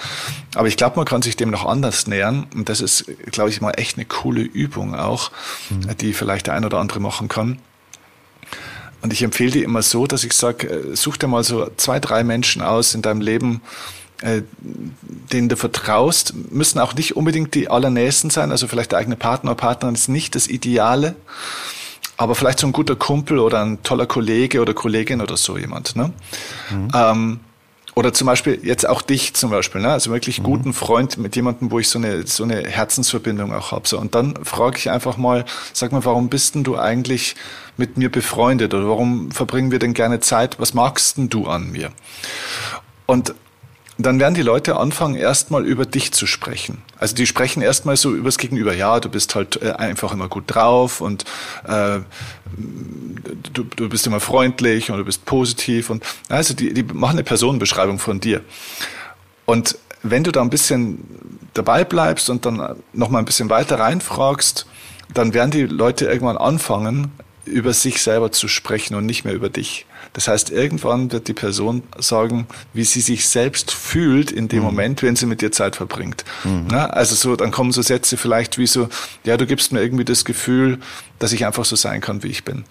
Aber 0.55 0.67
ich 0.67 0.75
glaube, 0.75 0.97
man 0.97 1.05
kann 1.05 1.21
sich 1.21 1.37
dem 1.37 1.49
noch 1.49 1.65
anders 1.65 2.07
nähern. 2.07 2.45
Und 2.53 2.67
das 2.67 2.81
ist, 2.81 3.05
glaube 3.31 3.49
ich, 3.49 3.61
mal 3.61 3.71
echt 3.71 3.97
eine 3.97 4.05
coole 4.05 4.41
Übung 4.41 4.95
auch, 4.95 5.31
mhm. 5.69 5.95
die 5.97 6.13
vielleicht 6.13 6.47
der 6.47 6.55
ein 6.55 6.65
oder 6.65 6.79
andere 6.79 6.99
machen 6.99 7.29
kann. 7.29 7.59
Und 9.01 9.13
ich 9.13 9.23
empfehle 9.23 9.51
dir 9.51 9.63
immer 9.63 9.81
so, 9.81 10.05
dass 10.05 10.23
ich 10.23 10.33
sage, 10.33 10.67
äh, 10.69 10.95
such 10.95 11.17
dir 11.17 11.27
mal 11.27 11.43
so 11.43 11.69
zwei, 11.77 11.99
drei 11.99 12.23
Menschen 12.23 12.61
aus 12.61 12.93
in 12.93 13.01
deinem 13.01 13.21
Leben, 13.21 13.61
äh, 14.21 14.43
denen 15.31 15.49
du 15.49 15.55
vertraust, 15.55 16.33
müssen 16.51 16.79
auch 16.79 16.93
nicht 16.93 17.15
unbedingt 17.15 17.55
die 17.55 17.69
allernächsten 17.69 18.29
sein, 18.29 18.51
also 18.51 18.67
vielleicht 18.67 18.91
der 18.91 18.99
eigene 18.99 19.15
Partner 19.15 19.51
oder 19.51 19.57
Partnerin 19.57 19.95
ist 19.95 20.09
nicht 20.09 20.35
das 20.35 20.47
Ideale, 20.47 21.15
aber 22.17 22.35
vielleicht 22.35 22.59
so 22.59 22.67
ein 22.67 22.73
guter 22.73 22.95
Kumpel 22.95 23.39
oder 23.39 23.63
ein 23.63 23.81
toller 23.83 24.05
Kollege 24.05 24.61
oder 24.61 24.73
Kollegin 24.73 25.21
oder 25.21 25.37
so 25.37 25.57
jemand. 25.57 25.95
Ne? 25.95 26.13
Mhm. 26.69 26.87
Ähm, 26.93 27.39
oder 27.93 28.13
zum 28.13 28.27
Beispiel 28.27 28.59
jetzt 28.63 28.87
auch 28.87 29.01
dich 29.01 29.33
zum 29.33 29.49
Beispiel, 29.49 29.81
ne? 29.81 29.89
also 29.89 30.11
wirklich 30.11 30.39
mhm. 30.39 30.43
guten 30.43 30.73
Freund 30.73 31.17
mit 31.17 31.35
jemandem, 31.35 31.71
wo 31.71 31.79
ich 31.79 31.89
so 31.89 31.99
eine 31.99 32.25
so 32.25 32.43
eine 32.43 32.63
Herzensverbindung 32.63 33.53
auch 33.53 33.71
habe. 33.71 33.87
So 33.87 33.99
und 33.99 34.15
dann 34.15 34.35
frage 34.45 34.77
ich 34.77 34.89
einfach 34.89 35.17
mal, 35.17 35.45
sag 35.73 35.91
mal, 35.91 36.05
warum 36.05 36.29
bist 36.29 36.55
denn 36.55 36.63
du 36.63 36.77
eigentlich 36.77 37.35
mit 37.75 37.97
mir 37.97 38.09
befreundet 38.09 38.73
oder 38.73 38.87
warum 38.87 39.31
verbringen 39.31 39.71
wir 39.71 39.79
denn 39.79 39.93
gerne 39.93 40.19
Zeit? 40.19 40.59
Was 40.59 40.73
magst 40.73 41.17
denn 41.17 41.29
du 41.29 41.47
an 41.47 41.71
mir? 41.71 41.91
Und 43.07 43.33
dann 44.03 44.19
werden 44.19 44.33
die 44.33 44.41
Leute 44.41 44.77
anfangen, 44.77 45.15
erstmal 45.15 45.65
über 45.65 45.85
dich 45.85 46.11
zu 46.13 46.25
sprechen. 46.25 46.81
Also 46.97 47.15
die 47.15 47.27
sprechen 47.27 47.61
erstmal 47.61 47.97
so 47.97 48.13
übers 48.13 48.37
Gegenüber. 48.37 48.73
Ja, 48.73 48.99
du 48.99 49.09
bist 49.09 49.35
halt 49.35 49.61
äh, 49.61 49.71
einfach 49.71 50.13
immer 50.13 50.29
gut 50.29 50.45
drauf 50.47 51.01
und 51.01 51.25
äh, 51.67 51.99
du, 53.53 53.63
du 53.63 53.89
bist 53.89 54.07
immer 54.07 54.19
freundlich 54.19 54.91
und 54.91 54.97
du 54.97 55.05
bist 55.05 55.25
positiv. 55.25 55.89
Und 55.89 56.03
also 56.29 56.53
die, 56.53 56.73
die 56.73 56.83
machen 56.83 57.17
eine 57.17 57.23
Personenbeschreibung 57.23 57.99
von 57.99 58.19
dir. 58.19 58.41
Und 59.45 59.77
wenn 60.03 60.23
du 60.23 60.31
da 60.31 60.41
ein 60.41 60.49
bisschen 60.49 61.03
dabei 61.53 61.83
bleibst 61.83 62.29
und 62.29 62.45
dann 62.45 62.77
noch 62.93 63.09
mal 63.09 63.19
ein 63.19 63.25
bisschen 63.25 63.49
weiter 63.49 63.79
reinfragst, 63.79 64.65
dann 65.13 65.33
werden 65.33 65.51
die 65.51 65.63
Leute 65.63 66.05
irgendwann 66.05 66.37
anfangen, 66.37 67.11
über 67.45 67.73
sich 67.73 68.01
selber 68.01 68.31
zu 68.31 68.47
sprechen 68.47 68.95
und 68.95 69.05
nicht 69.05 69.25
mehr 69.25 69.33
über 69.33 69.49
dich. 69.49 69.85
Das 70.13 70.27
heißt, 70.27 70.49
irgendwann 70.49 71.11
wird 71.11 71.27
die 71.27 71.33
Person 71.33 71.83
sagen, 71.97 72.47
wie 72.73 72.83
sie 72.83 73.01
sich 73.01 73.27
selbst 73.27 73.71
fühlt 73.71 74.31
in 74.31 74.47
dem 74.47 74.59
mhm. 74.59 74.65
Moment, 74.65 75.03
wenn 75.03 75.15
sie 75.15 75.25
mit 75.25 75.41
dir 75.41 75.51
Zeit 75.51 75.75
verbringt. 75.75 76.25
Mhm. 76.43 76.67
Na, 76.69 76.87
also 76.87 77.15
so, 77.15 77.35
dann 77.35 77.51
kommen 77.51 77.71
so 77.71 77.81
Sätze 77.81 78.17
vielleicht 78.17 78.57
wie 78.57 78.67
so, 78.67 78.89
ja, 79.23 79.37
du 79.37 79.45
gibst 79.45 79.71
mir 79.71 79.81
irgendwie 79.81 80.05
das 80.05 80.25
Gefühl, 80.25 80.79
dass 81.19 81.33
ich 81.33 81.45
einfach 81.45 81.65
so 81.65 81.75
sein 81.75 82.01
kann, 82.01 82.23
wie 82.23 82.29
ich 82.29 82.43
bin. 82.43 82.65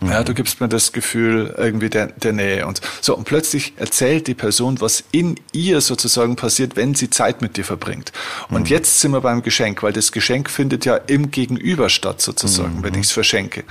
Mhm. 0.00 0.10
Ja, 0.10 0.24
du 0.24 0.34
gibst 0.34 0.60
mir 0.60 0.68
das 0.68 0.92
Gefühl 0.92 1.54
irgendwie 1.56 1.88
der, 1.88 2.08
der 2.08 2.32
Nähe 2.32 2.66
und 2.66 2.80
so. 3.00 3.16
Und 3.16 3.24
plötzlich 3.24 3.72
erzählt 3.76 4.26
die 4.26 4.34
Person, 4.34 4.80
was 4.80 5.04
in 5.10 5.36
ihr 5.52 5.80
sozusagen 5.80 6.36
passiert, 6.36 6.76
wenn 6.76 6.94
sie 6.94 7.08
Zeit 7.08 7.40
mit 7.40 7.56
dir 7.56 7.64
verbringt. 7.64 8.12
Und 8.50 8.62
mhm. 8.62 8.66
jetzt 8.66 9.00
sind 9.00 9.12
wir 9.12 9.20
beim 9.20 9.42
Geschenk, 9.42 9.82
weil 9.82 9.92
das 9.92 10.12
Geschenk 10.12 10.50
findet 10.50 10.84
ja 10.84 10.96
im 10.96 11.30
Gegenüber 11.30 11.88
statt 11.88 12.20
sozusagen, 12.20 12.78
mhm. 12.78 12.82
wenn 12.82 12.94
ich 12.94 13.06
es 13.06 13.12
verschenke. 13.12 13.64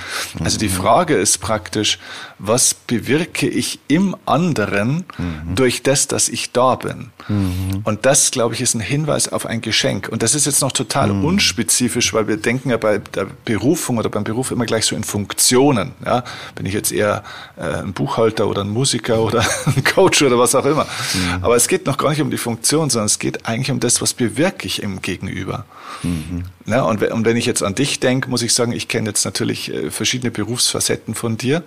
Also 0.44 0.58
die 0.58 0.68
mhm. 0.68 0.74
Frage 0.74 1.16
ist 1.16 1.40
praktisch, 1.40 2.00
was 2.40 2.74
bewirke 2.74 3.48
ich 3.48 3.80
im 3.88 4.16
anderen 4.26 5.06
mhm. 5.18 5.56
durch 5.56 5.84
das, 5.84 6.08
dass 6.08 6.30
ich 6.30 6.52
da 6.52 6.76
bin? 6.76 7.12
Mhm. 7.28 7.82
Und 7.84 8.06
das, 8.06 8.32
glaube 8.32 8.56
ich, 8.56 8.62
ist 8.62 8.74
ein 8.74 8.80
Hinweis 8.80 9.32
auf 9.32 9.46
ein 9.46 9.62
Geschenk. 9.62 10.10
Und 10.10 10.24
das 10.24 10.36
ist 10.36 10.46
jetzt 10.46 10.62
noch 10.62 10.72
total 10.72 11.12
unspezifisch, 11.12 12.14
weil 12.14 12.28
wir 12.28 12.38
denken 12.38 12.70
ja 12.70 12.78
bei 12.78 12.98
der 12.98 13.28
Berufung 13.46 13.98
oder 13.98 14.10
beim 14.10 14.24
Beruf 14.24 14.52
immer 14.52 14.66
gleich 14.66 14.86
so 14.86 14.96
in 14.96 15.04
Funktionen. 15.04 15.94
Ja? 16.06 16.15
Bin 16.56 16.66
ich 16.66 16.74
jetzt 16.74 16.92
eher 16.92 17.24
äh, 17.58 17.84
ein 17.84 17.94
Buchhalter 17.94 18.48
oder 18.48 18.62
ein 18.62 18.70
Musiker 18.70 19.20
oder 19.20 19.44
ein 19.66 19.84
Coach 19.84 20.22
oder 20.22 20.40
was 20.40 20.56
auch 20.56 20.66
immer. 20.66 20.86
Mhm. 20.86 21.44
Aber 21.44 21.56
es 21.56 21.68
geht 21.68 21.86
noch 21.86 21.98
gar 21.98 22.10
nicht 22.10 22.22
um 22.22 22.32
die 22.32 22.38
Funktion, 22.38 22.90
sondern 22.90 23.08
es 23.08 23.20
geht 23.20 23.46
eigentlich 23.46 23.72
um 23.72 23.80
das, 23.80 24.02
was 24.02 24.14
bewirke 24.14 24.68
ich 24.68 24.82
im 24.82 25.02
Gegenüber. 25.02 25.66
Mhm. 26.04 26.46
Ja, 26.68 26.82
und, 26.82 27.04
und, 27.04 27.26
wenn 27.26 27.38
ich 27.38 27.46
jetzt 27.46 27.62
an 27.62 27.76
dich 27.76 28.00
denke, 28.00 28.28
muss 28.28 28.42
ich 28.42 28.54
sagen, 28.54 28.72
ich 28.72 28.88
kenne 28.88 29.10
jetzt 29.10 29.24
natürlich 29.24 29.72
äh, 29.72 29.92
verschiedene 29.92 30.32
Berufsfacetten 30.32 31.14
von 31.14 31.38
dir. 31.38 31.62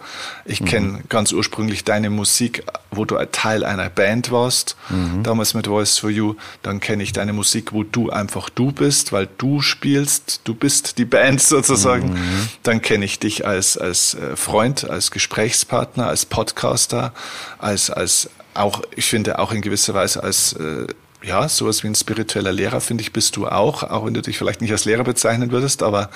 Ich 0.44 0.60
mhm. 0.60 0.64
kenne 0.64 1.00
ganz 1.08 1.32
ursprünglich 1.32 1.84
deine 1.84 2.10
Musik, 2.10 2.64
wo 2.90 3.04
du 3.04 3.16
Teil 3.30 3.64
einer 3.64 3.90
Band 3.90 4.32
warst, 4.32 4.76
mhm. 4.88 5.22
damals 5.22 5.54
mit 5.54 5.68
Voice 5.68 5.98
for 5.98 6.10
You. 6.10 6.34
Dann 6.62 6.80
kenne 6.80 7.04
ich 7.04 7.12
deine 7.12 7.32
Musik, 7.32 7.72
wo 7.72 7.84
du 7.84 8.10
einfach 8.10 8.50
du 8.50 8.72
bist, 8.72 9.12
weil 9.12 9.28
du 9.38 9.60
spielst, 9.60 10.40
du 10.44 10.54
bist 10.54 10.98
die 10.98 11.04
Band 11.04 11.40
sozusagen. 11.42 12.14
Mhm. 12.14 12.48
Dann 12.64 12.82
kenne 12.82 13.04
ich 13.04 13.20
dich 13.20 13.46
als, 13.46 13.78
als 13.78 14.14
äh, 14.14 14.34
Freund, 14.34 14.90
als 14.90 15.12
Gesprächspartner, 15.12 16.08
als 16.08 16.26
Podcaster, 16.26 17.14
als, 17.58 17.90
als 17.90 18.30
auch, 18.54 18.82
ich 18.96 19.04
finde 19.04 19.38
auch 19.38 19.52
in 19.52 19.60
gewisser 19.60 19.94
Weise 19.94 20.24
als 20.24 20.54
äh, 20.54 20.86
ja, 21.22 21.48
sowas 21.48 21.82
wie 21.82 21.88
ein 21.88 21.94
spiritueller 21.94 22.52
Lehrer, 22.52 22.80
finde 22.80 23.02
ich, 23.02 23.12
bist 23.12 23.36
du 23.36 23.48
auch, 23.48 23.82
auch 23.82 24.06
wenn 24.06 24.14
du 24.14 24.22
dich 24.22 24.38
vielleicht 24.38 24.60
nicht 24.60 24.70
als 24.70 24.84
Lehrer 24.84 25.04
bezeichnen 25.04 25.50
würdest, 25.50 25.82
aber 25.82 26.10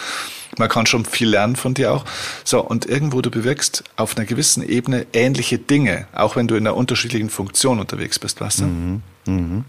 man 0.58 0.68
kann 0.68 0.86
schon 0.86 1.04
viel 1.04 1.28
lernen 1.28 1.56
von 1.56 1.74
dir 1.74 1.92
auch. 1.92 2.04
So, 2.44 2.60
und 2.60 2.86
irgendwo 2.86 3.20
du 3.20 3.30
bewirkst 3.30 3.84
auf 3.96 4.16
einer 4.16 4.26
gewissen 4.26 4.62
Ebene 4.66 5.06
ähnliche 5.12 5.58
Dinge, 5.58 6.06
auch 6.12 6.36
wenn 6.36 6.46
du 6.46 6.54
in 6.54 6.66
einer 6.66 6.76
unterschiedlichen 6.76 7.30
Funktion 7.30 7.80
unterwegs 7.80 8.18
bist, 8.18 8.40
weißt 8.40 8.60
du? 8.60 8.64
Mhm. 8.64 9.02
Mhm. 9.26 9.64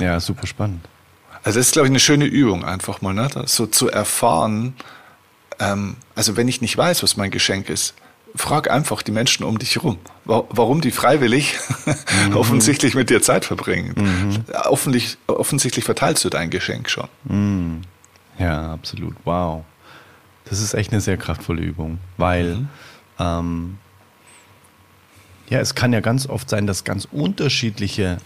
Ja, 0.00 0.18
super 0.18 0.46
spannend. 0.46 0.88
Also 1.42 1.58
das 1.58 1.66
ist, 1.66 1.72
glaube 1.72 1.88
ich, 1.88 1.92
eine 1.92 2.00
schöne 2.00 2.24
Übung, 2.24 2.64
einfach 2.64 3.02
mal, 3.02 3.12
ne? 3.12 3.28
so 3.46 3.66
zu 3.66 3.90
erfahren, 3.90 4.74
ähm, 5.60 5.96
also 6.14 6.36
wenn 6.36 6.48
ich 6.48 6.60
nicht 6.60 6.76
weiß, 6.76 7.02
was 7.02 7.16
mein 7.16 7.30
Geschenk 7.30 7.68
ist, 7.68 7.94
frag 8.34 8.70
einfach 8.70 9.02
die 9.02 9.12
Menschen 9.12 9.44
um 9.44 9.58
dich 9.58 9.76
herum, 9.76 9.98
warum 10.24 10.80
die 10.80 10.90
freiwillig 10.90 11.54
mhm. 12.26 12.36
offensichtlich 12.36 12.94
mit 12.94 13.10
dir 13.10 13.22
Zeit 13.22 13.44
verbringen. 13.44 13.94
Mhm. 13.96 14.44
Offensichtlich, 14.64 15.18
offensichtlich 15.26 15.84
verteilst 15.84 16.24
du 16.24 16.30
dein 16.30 16.50
Geschenk 16.50 16.90
schon. 16.90 17.08
Mhm. 17.24 17.82
Ja, 18.38 18.72
absolut. 18.72 19.14
Wow. 19.24 19.64
Das 20.46 20.60
ist 20.60 20.74
echt 20.74 20.92
eine 20.92 21.00
sehr 21.00 21.16
kraftvolle 21.16 21.62
Übung, 21.62 21.98
weil 22.16 22.56
mhm. 22.56 22.68
ähm, 23.18 23.78
ja, 25.48 25.60
es 25.60 25.74
kann 25.74 25.92
ja 25.92 26.00
ganz 26.00 26.28
oft 26.28 26.48
sein, 26.48 26.66
dass 26.66 26.84
ganz 26.84 27.06
unterschiedliche 27.10 28.18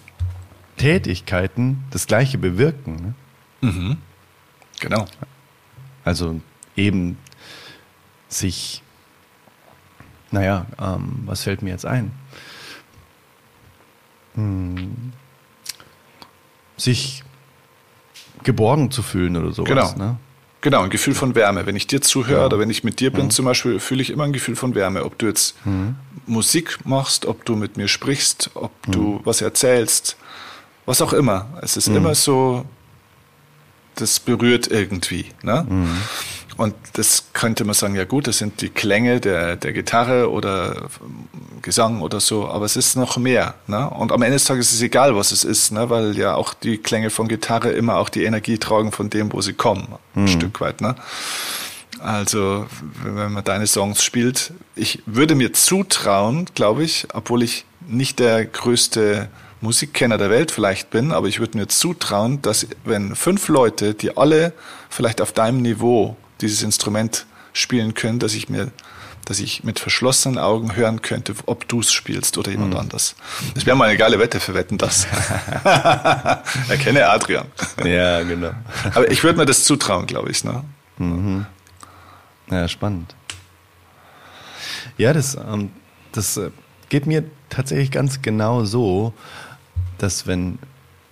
Tätigkeiten 0.76 1.84
das 1.90 2.06
Gleiche 2.06 2.38
bewirken. 2.38 3.14
Ne? 3.60 3.68
Mhm. 3.70 3.96
Genau. 4.80 5.06
Also 6.04 6.40
eben 6.76 7.18
sich, 8.28 8.82
naja, 10.30 10.66
ähm, 10.80 11.22
was 11.26 11.42
fällt 11.42 11.62
mir 11.62 11.70
jetzt 11.70 11.86
ein? 11.86 12.12
Hm, 14.34 15.12
sich 16.76 17.24
geborgen 18.44 18.90
zu 18.90 19.02
fühlen 19.02 19.36
oder 19.36 19.52
sowas. 19.52 19.94
Genau. 19.94 19.94
Ne? 19.96 20.16
Genau, 20.60 20.82
ein 20.82 20.90
Gefühl 20.90 21.14
von 21.14 21.34
Wärme. 21.34 21.66
Wenn 21.66 21.76
ich 21.76 21.86
dir 21.86 22.00
zuhöre 22.00 22.40
ja. 22.40 22.46
oder 22.46 22.58
wenn 22.58 22.70
ich 22.70 22.82
mit 22.82 22.98
dir 22.98 23.12
bin 23.12 23.26
mhm. 23.26 23.30
zum 23.30 23.44
Beispiel, 23.44 23.78
fühle 23.78 24.02
ich 24.02 24.10
immer 24.10 24.24
ein 24.24 24.32
Gefühl 24.32 24.56
von 24.56 24.74
Wärme. 24.74 25.04
Ob 25.04 25.16
du 25.18 25.26
jetzt 25.26 25.54
mhm. 25.64 25.96
Musik 26.26 26.78
machst, 26.84 27.26
ob 27.26 27.44
du 27.44 27.54
mit 27.54 27.76
mir 27.76 27.86
sprichst, 27.86 28.50
ob 28.54 28.72
mhm. 28.86 28.92
du 28.92 29.20
was 29.24 29.40
erzählst, 29.40 30.16
was 30.84 31.00
auch 31.00 31.12
immer. 31.12 31.46
Es 31.62 31.76
ist 31.76 31.88
mhm. 31.88 31.96
immer 31.96 32.14
so, 32.14 32.64
das 33.94 34.18
berührt 34.18 34.66
irgendwie. 34.68 35.26
Ne? 35.42 35.64
Mhm. 36.58 36.64
Und 36.64 36.74
das 36.94 37.24
könnte 37.32 37.64
man 37.64 37.74
sagen, 37.74 37.94
ja 37.94 38.04
gut, 38.04 38.26
das 38.26 38.38
sind 38.38 38.60
die 38.60 38.68
Klänge 38.68 39.20
der, 39.20 39.56
der 39.56 39.72
Gitarre 39.72 40.30
oder 40.30 40.88
Gesang 41.62 42.02
oder 42.02 42.20
so, 42.20 42.48
aber 42.48 42.64
es 42.64 42.76
ist 42.76 42.96
noch 42.96 43.16
mehr. 43.16 43.54
Ne? 43.66 43.88
Und 43.88 44.12
am 44.12 44.22
Ende 44.22 44.34
des 44.34 44.44
Tages 44.44 44.68
ist 44.68 44.74
es 44.76 44.82
egal, 44.82 45.16
was 45.16 45.32
es 45.32 45.44
ist, 45.44 45.72
ne? 45.72 45.88
weil 45.90 46.16
ja 46.16 46.34
auch 46.34 46.54
die 46.54 46.78
Klänge 46.78 47.10
von 47.10 47.28
Gitarre 47.28 47.70
immer 47.70 47.96
auch 47.96 48.08
die 48.08 48.24
Energie 48.24 48.58
tragen 48.58 48.92
von 48.92 49.10
dem, 49.10 49.32
wo 49.32 49.40
sie 49.40 49.54
kommen, 49.54 49.88
ein 50.14 50.22
mhm. 50.22 50.28
Stück 50.28 50.60
weit. 50.60 50.80
Ne? 50.80 50.94
Also, 52.00 52.66
wenn 53.02 53.32
man 53.32 53.44
deine 53.44 53.66
Songs 53.66 54.04
spielt, 54.04 54.52
ich 54.76 55.02
würde 55.06 55.34
mir 55.34 55.52
zutrauen, 55.52 56.46
glaube 56.54 56.84
ich, 56.84 57.08
obwohl 57.12 57.42
ich 57.42 57.64
nicht 57.88 58.20
der 58.20 58.44
größte 58.44 59.28
Musikkenner 59.60 60.18
der 60.18 60.30
Welt 60.30 60.52
vielleicht 60.52 60.90
bin, 60.90 61.10
aber 61.10 61.26
ich 61.26 61.40
würde 61.40 61.58
mir 61.58 61.66
zutrauen, 61.66 62.40
dass 62.42 62.66
wenn 62.84 63.16
fünf 63.16 63.48
Leute, 63.48 63.94
die 63.94 64.16
alle 64.16 64.52
vielleicht 64.88 65.20
auf 65.20 65.32
deinem 65.32 65.62
Niveau 65.62 66.16
dieses 66.40 66.62
Instrument 66.62 67.26
spielen 67.52 67.94
können, 67.94 68.18
dass 68.18 68.34
ich 68.34 68.48
mir 68.48 68.70
dass 69.28 69.40
ich 69.40 69.62
mit 69.62 69.78
verschlossenen 69.78 70.38
Augen 70.38 70.74
hören 70.74 71.02
könnte, 71.02 71.34
ob 71.44 71.68
du 71.68 71.80
es 71.80 71.92
spielst 71.92 72.38
oder 72.38 72.50
jemand 72.50 72.72
mhm. 72.72 72.80
anders. 72.80 73.14
Das 73.54 73.66
wäre 73.66 73.76
mal 73.76 73.88
eine 73.88 73.98
geile 73.98 74.18
Wette 74.18 74.40
für 74.40 74.54
Wetten, 74.54 74.78
das. 74.78 75.06
Erkenne 76.68 77.06
Adrian. 77.06 77.46
Ja, 77.84 78.22
genau. 78.22 78.52
Aber 78.94 79.10
ich 79.10 79.22
würde 79.22 79.38
mir 79.38 79.44
das 79.44 79.64
zutrauen, 79.64 80.06
glaube 80.06 80.30
ich. 80.30 80.44
Ne? 80.44 80.64
Mhm. 80.96 81.44
Ja, 82.50 82.66
spannend. 82.68 83.14
Ja, 84.96 85.12
das, 85.12 85.34
ähm, 85.34 85.72
das 86.12 86.38
äh, 86.38 86.50
geht 86.88 87.06
mir 87.06 87.24
tatsächlich 87.50 87.90
ganz 87.90 88.22
genau 88.22 88.64
so, 88.64 89.12
dass 89.98 90.26
wenn, 90.26 90.58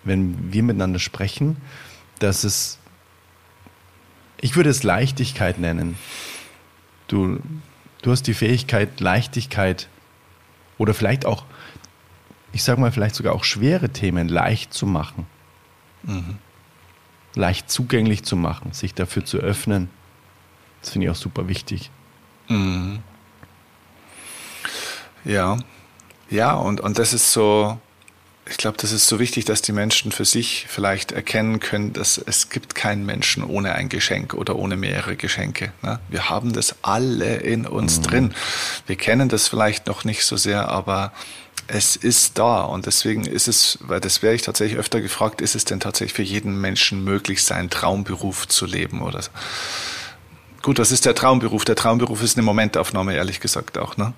wenn 0.04 0.52
wir 0.52 0.62
miteinander 0.62 1.00
sprechen, 1.00 1.58
dass 2.18 2.44
es 2.44 2.78
ich 4.40 4.56
würde 4.56 4.70
es 4.70 4.82
Leichtigkeit 4.82 5.58
nennen. 5.58 5.96
Du, 7.08 7.40
du 8.02 8.10
hast 8.10 8.24
die 8.26 8.34
Fähigkeit, 8.34 9.00
Leichtigkeit 9.00 9.88
oder 10.78 10.94
vielleicht 10.94 11.24
auch, 11.24 11.44
ich 12.52 12.62
sage 12.62 12.80
mal, 12.80 12.92
vielleicht 12.92 13.14
sogar 13.14 13.34
auch 13.34 13.44
schwere 13.44 13.90
Themen 13.90 14.28
leicht 14.28 14.72
zu 14.74 14.86
machen. 14.86 15.26
Mhm. 16.02 16.38
Leicht 17.34 17.70
zugänglich 17.70 18.24
zu 18.24 18.36
machen, 18.36 18.72
sich 18.72 18.94
dafür 18.94 19.24
zu 19.24 19.38
öffnen. 19.38 19.90
Das 20.80 20.90
finde 20.90 21.06
ich 21.06 21.10
auch 21.10 21.16
super 21.16 21.48
wichtig. 21.48 21.90
Mhm. 22.48 23.00
Ja, 25.24 25.58
ja, 26.30 26.54
und, 26.54 26.80
und 26.80 26.98
das 26.98 27.12
ist 27.12 27.32
so, 27.32 27.78
ich 28.48 28.58
glaube, 28.58 28.76
das 28.80 28.92
ist 28.92 29.08
so 29.08 29.18
wichtig, 29.18 29.44
dass 29.44 29.60
die 29.60 29.72
Menschen 29.72 30.12
für 30.12 30.24
sich 30.24 30.66
vielleicht 30.68 31.10
erkennen 31.10 31.58
können, 31.58 31.92
dass 31.92 32.16
es 32.18 32.48
gibt 32.48 32.76
keinen 32.76 33.04
Menschen 33.04 33.42
ohne 33.42 33.74
ein 33.74 33.88
Geschenk 33.88 34.34
oder 34.34 34.56
ohne 34.56 34.76
mehrere 34.76 35.16
Geschenke. 35.16 35.72
Ne? 35.82 35.98
Wir 36.08 36.30
haben 36.30 36.52
das 36.52 36.76
alle 36.82 37.36
in 37.38 37.66
uns 37.66 37.98
mhm. 37.98 38.02
drin. 38.02 38.34
Wir 38.86 38.96
kennen 38.96 39.28
das 39.28 39.48
vielleicht 39.48 39.88
noch 39.88 40.04
nicht 40.04 40.24
so 40.24 40.36
sehr, 40.36 40.68
aber 40.68 41.12
es 41.66 41.96
ist 41.96 42.38
da 42.38 42.62
und 42.62 42.86
deswegen 42.86 43.26
ist 43.26 43.48
es, 43.48 43.78
weil 43.80 43.98
das 43.98 44.22
wäre 44.22 44.34
ich 44.34 44.42
tatsächlich 44.42 44.78
öfter 44.78 45.00
gefragt, 45.00 45.40
ist 45.40 45.56
es 45.56 45.64
denn 45.64 45.80
tatsächlich 45.80 46.12
für 46.12 46.22
jeden 46.22 46.60
Menschen 46.60 47.02
möglich, 47.02 47.42
seinen 47.42 47.70
Traumberuf 47.70 48.46
zu 48.46 48.66
leben 48.66 49.02
oder 49.02 49.22
so? 49.22 49.30
Gut, 50.62 50.78
was 50.78 50.92
ist 50.92 51.04
der 51.04 51.16
Traumberuf? 51.16 51.64
Der 51.64 51.74
Traumberuf 51.74 52.22
ist 52.22 52.36
eine 52.36 52.44
Momentaufnahme, 52.44 53.14
ehrlich 53.14 53.40
gesagt 53.40 53.78
auch. 53.78 53.96
Ne? 53.96 54.12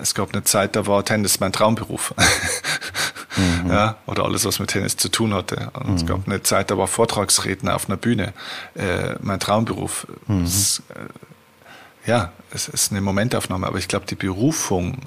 Es 0.00 0.14
gab 0.14 0.32
eine 0.32 0.44
Zeit, 0.44 0.76
da 0.76 0.86
war 0.86 1.04
Tennis 1.04 1.40
mein 1.40 1.52
Traumberuf. 1.52 2.14
mhm. 3.36 3.70
ja, 3.70 3.96
oder 4.06 4.24
alles, 4.24 4.44
was 4.44 4.58
mit 4.58 4.70
Tennis 4.70 4.96
zu 4.96 5.08
tun 5.08 5.34
hatte. 5.34 5.70
Und 5.74 5.88
mhm. 5.88 5.96
Es 5.96 6.06
gab 6.06 6.26
eine 6.26 6.42
Zeit, 6.42 6.70
da 6.70 6.78
war 6.78 6.86
Vortragsredner 6.86 7.74
auf 7.74 7.88
einer 7.88 7.96
Bühne 7.96 8.32
äh, 8.74 9.14
mein 9.20 9.40
Traumberuf. 9.40 10.06
Mhm. 10.26 10.44
Es, 10.44 10.82
äh, 10.90 12.08
ja, 12.08 12.32
es 12.50 12.68
ist 12.68 12.90
eine 12.90 13.00
Momentaufnahme, 13.00 13.66
aber 13.66 13.78
ich 13.78 13.88
glaube, 13.88 14.06
die 14.06 14.14
Berufung 14.14 14.98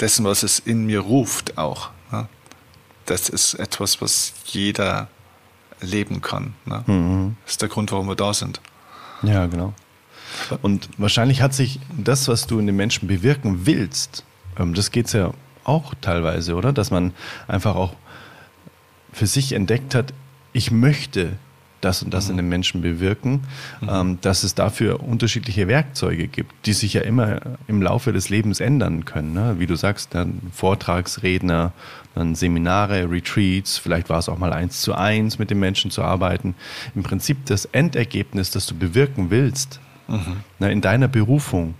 dessen, 0.00 0.24
was 0.24 0.42
es 0.42 0.58
in 0.58 0.86
mir 0.86 1.00
ruft, 1.00 1.58
auch, 1.58 1.90
ne? 2.12 2.28
das 3.06 3.28
ist 3.28 3.54
etwas, 3.54 4.00
was 4.00 4.32
jeder 4.44 5.08
leben 5.80 6.20
kann. 6.20 6.54
Ne? 6.66 6.84
Mhm. 6.86 7.36
Das 7.44 7.52
ist 7.52 7.62
der 7.62 7.68
Grund, 7.68 7.92
warum 7.92 8.08
wir 8.08 8.16
da 8.16 8.34
sind. 8.34 8.60
Ja, 9.22 9.46
genau. 9.46 9.72
Und 10.62 10.88
wahrscheinlich 10.98 11.40
hat 11.40 11.54
sich 11.54 11.80
das, 11.96 12.28
was 12.28 12.46
du 12.46 12.58
in 12.58 12.66
den 12.66 12.76
Menschen 12.76 13.08
bewirken 13.08 13.66
willst, 13.66 14.24
ähm, 14.58 14.74
das 14.74 14.90
geht 14.90 15.06
es 15.06 15.12
ja 15.12 15.32
auch 15.68 15.94
teilweise, 16.00 16.54
oder? 16.54 16.72
Dass 16.72 16.90
man 16.90 17.12
einfach 17.46 17.76
auch 17.76 17.94
für 19.12 19.26
sich 19.26 19.52
entdeckt 19.52 19.94
hat, 19.94 20.12
ich 20.52 20.70
möchte 20.70 21.32
das 21.80 22.02
und 22.02 22.12
das 22.12 22.24
mhm. 22.24 22.30
in 22.30 22.36
den 22.38 22.48
Menschen 22.48 22.82
bewirken, 22.82 23.42
mhm. 23.80 23.88
ähm, 23.88 24.18
dass 24.20 24.42
es 24.42 24.54
dafür 24.54 25.02
unterschiedliche 25.02 25.68
Werkzeuge 25.68 26.26
gibt, 26.26 26.66
die 26.66 26.72
sich 26.72 26.94
ja 26.94 27.02
immer 27.02 27.40
im 27.66 27.82
Laufe 27.82 28.12
des 28.12 28.28
Lebens 28.28 28.60
ändern 28.60 29.04
können. 29.04 29.32
Ne? 29.32 29.56
Wie 29.58 29.66
du 29.66 29.76
sagst, 29.76 30.14
dann 30.14 30.40
Vortragsredner, 30.52 31.72
dann 32.14 32.34
Seminare, 32.34 33.10
Retreats, 33.10 33.78
vielleicht 33.78 34.08
war 34.08 34.18
es 34.18 34.28
auch 34.28 34.38
mal 34.38 34.52
eins 34.52 34.82
zu 34.82 34.94
eins 34.94 35.38
mit 35.38 35.50
den 35.50 35.60
Menschen 35.60 35.90
zu 35.90 36.02
arbeiten. 36.02 36.54
Im 36.94 37.02
Prinzip 37.02 37.46
das 37.46 37.66
Endergebnis, 37.66 38.50
das 38.50 38.66
du 38.66 38.74
bewirken 38.74 39.30
willst, 39.30 39.80
mhm. 40.08 40.38
na, 40.58 40.70
in 40.70 40.80
deiner 40.80 41.08
Berufung, 41.08 41.74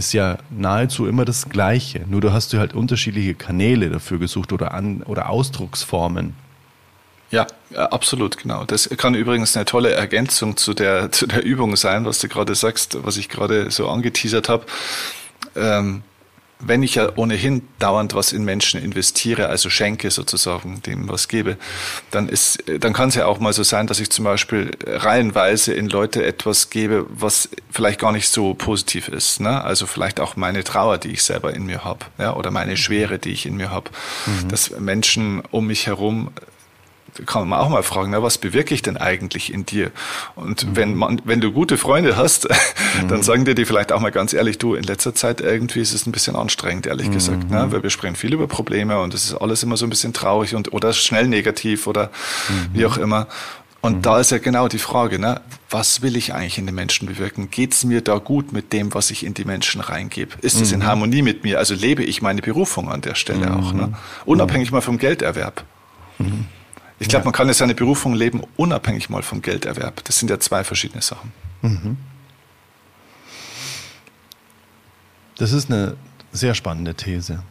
ist 0.00 0.14
ja 0.14 0.38
nahezu 0.48 1.06
immer 1.06 1.26
das 1.26 1.50
Gleiche. 1.50 2.04
Nur 2.08 2.22
du 2.22 2.32
hast 2.32 2.54
du 2.54 2.58
halt 2.58 2.72
unterschiedliche 2.72 3.34
Kanäle 3.34 3.90
dafür 3.90 4.18
gesucht 4.18 4.50
oder, 4.52 4.72
an, 4.72 5.02
oder 5.02 5.28
Ausdrucksformen. 5.28 6.34
Ja, 7.30 7.46
absolut, 7.74 8.38
genau. 8.38 8.64
Das 8.64 8.88
kann 8.96 9.14
übrigens 9.14 9.54
eine 9.56 9.66
tolle 9.66 9.92
Ergänzung 9.92 10.56
zu 10.56 10.72
der, 10.72 11.12
zu 11.12 11.26
der 11.26 11.44
Übung 11.44 11.76
sein, 11.76 12.06
was 12.06 12.18
du 12.18 12.28
gerade 12.28 12.54
sagst, 12.54 12.96
was 13.04 13.18
ich 13.18 13.28
gerade 13.28 13.70
so 13.70 13.88
angeteasert 13.88 14.48
habe. 14.48 14.64
Ähm, 15.54 16.02
wenn 16.60 16.82
ich 16.82 16.96
ja 16.96 17.10
ohnehin 17.16 17.62
dauernd 17.78 18.14
was 18.14 18.32
in 18.32 18.44
Menschen 18.44 18.82
investiere, 18.82 19.48
also 19.48 19.70
schenke 19.70 20.10
sozusagen, 20.10 20.82
dem 20.82 21.08
was 21.08 21.28
gebe, 21.28 21.56
dann 22.10 22.28
ist, 22.28 22.62
dann 22.80 22.92
kann 22.92 23.08
es 23.08 23.14
ja 23.14 23.26
auch 23.26 23.40
mal 23.40 23.52
so 23.52 23.62
sein, 23.62 23.86
dass 23.86 24.00
ich 24.00 24.10
zum 24.10 24.24
Beispiel 24.24 24.70
reihenweise 24.86 25.72
in 25.72 25.88
Leute 25.88 26.24
etwas 26.24 26.70
gebe, 26.70 27.06
was 27.08 27.48
vielleicht 27.70 28.00
gar 28.00 28.12
nicht 28.12 28.28
so 28.28 28.54
positiv 28.54 29.08
ist. 29.08 29.40
Ne? 29.40 29.62
Also 29.62 29.86
vielleicht 29.86 30.20
auch 30.20 30.36
meine 30.36 30.64
Trauer, 30.64 30.98
die 30.98 31.08
ich 31.08 31.22
selber 31.22 31.54
in 31.54 31.66
mir 31.66 31.84
habe, 31.84 32.06
ja, 32.18 32.34
oder 32.34 32.50
meine 32.50 32.76
Schwere, 32.76 33.18
die 33.18 33.30
ich 33.30 33.46
in 33.46 33.56
mir 33.56 33.70
habe, 33.70 33.90
mhm. 34.26 34.48
dass 34.48 34.70
Menschen 34.78 35.42
um 35.50 35.66
mich 35.66 35.86
herum 35.86 36.30
kann 37.26 37.48
man 37.48 37.58
auch 37.58 37.68
mal 37.68 37.82
fragen, 37.82 38.10
na, 38.10 38.22
was 38.22 38.38
bewirke 38.38 38.74
ich 38.74 38.82
denn 38.82 38.96
eigentlich 38.96 39.52
in 39.52 39.66
dir? 39.66 39.90
Und 40.34 40.66
mhm. 40.66 40.76
wenn 40.76 40.94
man, 40.94 41.22
wenn 41.24 41.40
du 41.40 41.52
gute 41.52 41.76
Freunde 41.76 42.16
hast, 42.16 42.48
mhm. 43.02 43.08
dann 43.08 43.22
sagen 43.22 43.44
dir 43.44 43.54
die 43.54 43.64
vielleicht 43.64 43.92
auch 43.92 44.00
mal 44.00 44.10
ganz 44.10 44.32
ehrlich, 44.32 44.58
du, 44.58 44.74
in 44.74 44.84
letzter 44.84 45.14
Zeit 45.14 45.40
irgendwie 45.40 45.80
ist 45.80 45.92
es 45.92 46.06
ein 46.06 46.12
bisschen 46.12 46.36
anstrengend, 46.36 46.86
ehrlich 46.86 47.08
mhm. 47.08 47.12
gesagt, 47.12 47.50
ne? 47.50 47.66
weil 47.70 47.82
wir 47.82 47.90
sprechen 47.90 48.16
viel 48.16 48.32
über 48.32 48.46
Probleme 48.46 49.00
und 49.00 49.14
es 49.14 49.24
ist 49.24 49.34
alles 49.34 49.62
immer 49.62 49.76
so 49.76 49.86
ein 49.86 49.90
bisschen 49.90 50.12
traurig 50.12 50.54
und 50.54 50.72
oder 50.72 50.92
schnell 50.92 51.26
negativ 51.28 51.86
oder 51.86 52.10
mhm. 52.48 52.68
wie 52.72 52.86
auch 52.86 52.98
immer. 52.98 53.26
Und 53.82 53.98
mhm. 53.98 54.02
da 54.02 54.20
ist 54.20 54.30
ja 54.30 54.38
genau 54.38 54.68
die 54.68 54.78
Frage, 54.78 55.18
ne? 55.18 55.40
was 55.70 56.02
will 56.02 56.16
ich 56.16 56.34
eigentlich 56.34 56.58
in 56.58 56.66
den 56.66 56.74
Menschen 56.74 57.08
bewirken? 57.08 57.50
Geht 57.50 57.72
es 57.72 57.84
mir 57.84 58.02
da 58.02 58.18
gut 58.18 58.52
mit 58.52 58.72
dem, 58.72 58.92
was 58.92 59.10
ich 59.10 59.24
in 59.24 59.34
die 59.34 59.44
Menschen 59.44 59.80
reingebe? 59.80 60.36
Ist 60.42 60.60
es 60.60 60.72
in 60.72 60.80
mhm. 60.80 60.86
Harmonie 60.86 61.22
mit 61.22 61.44
mir? 61.44 61.58
Also 61.58 61.74
lebe 61.74 62.04
ich 62.04 62.20
meine 62.20 62.42
Berufung 62.42 62.90
an 62.90 63.00
der 63.00 63.14
Stelle 63.14 63.56
auch, 63.56 63.72
ne? 63.72 63.94
unabhängig 64.26 64.70
mal 64.70 64.82
vom 64.82 64.98
Gelderwerb. 64.98 65.64
Ich 67.00 67.08
glaube, 67.08 67.22
ja. 67.22 67.24
man 67.24 67.32
kann 67.32 67.48
ja 67.48 67.54
seine 67.54 67.74
Berufung 67.74 68.14
leben, 68.14 68.42
unabhängig 68.56 69.08
mal 69.08 69.22
vom 69.22 69.40
Gelderwerb. 69.40 70.04
Das 70.04 70.18
sind 70.18 70.28
ja 70.28 70.38
zwei 70.38 70.64
verschiedene 70.64 71.00
Sachen. 71.00 71.32
Mhm. 71.62 71.96
Das 75.38 75.52
ist 75.52 75.70
eine 75.70 75.96
sehr 76.30 76.54
spannende 76.54 76.94
These. 76.94 77.42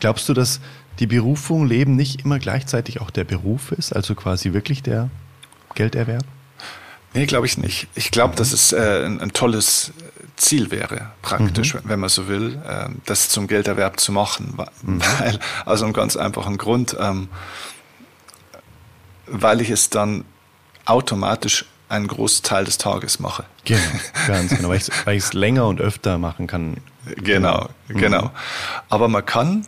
Glaubst 0.00 0.28
du, 0.28 0.34
dass 0.34 0.60
die 0.98 1.06
Berufung 1.06 1.66
Leben 1.66 1.94
nicht 1.94 2.24
immer 2.24 2.40
gleichzeitig 2.40 3.00
auch 3.00 3.10
der 3.10 3.22
Beruf 3.22 3.70
ist, 3.70 3.94
also 3.94 4.16
quasi 4.16 4.52
wirklich 4.52 4.82
der 4.82 5.08
Gelderwerb? 5.76 6.24
Nee, 7.14 7.26
glaube 7.26 7.46
ich 7.46 7.58
nicht. 7.58 7.86
Ich 7.94 8.10
glaube, 8.10 8.32
mhm. 8.32 8.38
dass 8.38 8.52
es 8.52 8.72
äh, 8.72 9.04
ein, 9.06 9.20
ein, 9.20 9.32
tolles 9.32 9.92
Ziel 10.36 10.72
wäre, 10.72 11.12
praktisch, 11.22 11.74
mhm. 11.74 11.80
wenn 11.84 12.00
man 12.00 12.10
so 12.10 12.26
will, 12.26 12.60
äh, 12.66 12.88
das 13.06 13.28
zum 13.28 13.46
Gelderwerb 13.46 14.00
zu 14.00 14.10
machen. 14.10 14.58
Mhm. 14.82 15.00
Weil, 15.20 15.38
also 15.64 15.84
einem 15.84 15.94
ganz 15.94 16.16
einfachen 16.16 16.58
Grund, 16.58 16.96
ähm, 16.98 17.28
weil 19.30 19.60
ich 19.60 19.70
es 19.70 19.90
dann 19.90 20.24
automatisch 20.84 21.66
einen 21.88 22.06
Großteil 22.06 22.64
des 22.64 22.78
Tages 22.78 23.18
mache. 23.18 23.44
Genau, 23.64 23.80
ganz 24.26 24.54
genau, 24.54 24.68
weil 24.70 25.16
ich 25.16 25.24
es 25.24 25.32
länger 25.32 25.66
und 25.66 25.80
öfter 25.80 26.18
machen 26.18 26.46
kann. 26.46 26.78
Genau, 27.16 27.68
mhm. 27.88 27.98
genau. 27.98 28.30
Aber 28.88 29.08
man 29.08 29.24
kann 29.24 29.66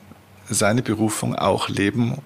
seine 0.49 0.83
Berufung 0.83 1.35
auch 1.35 1.69
leben 1.69 2.19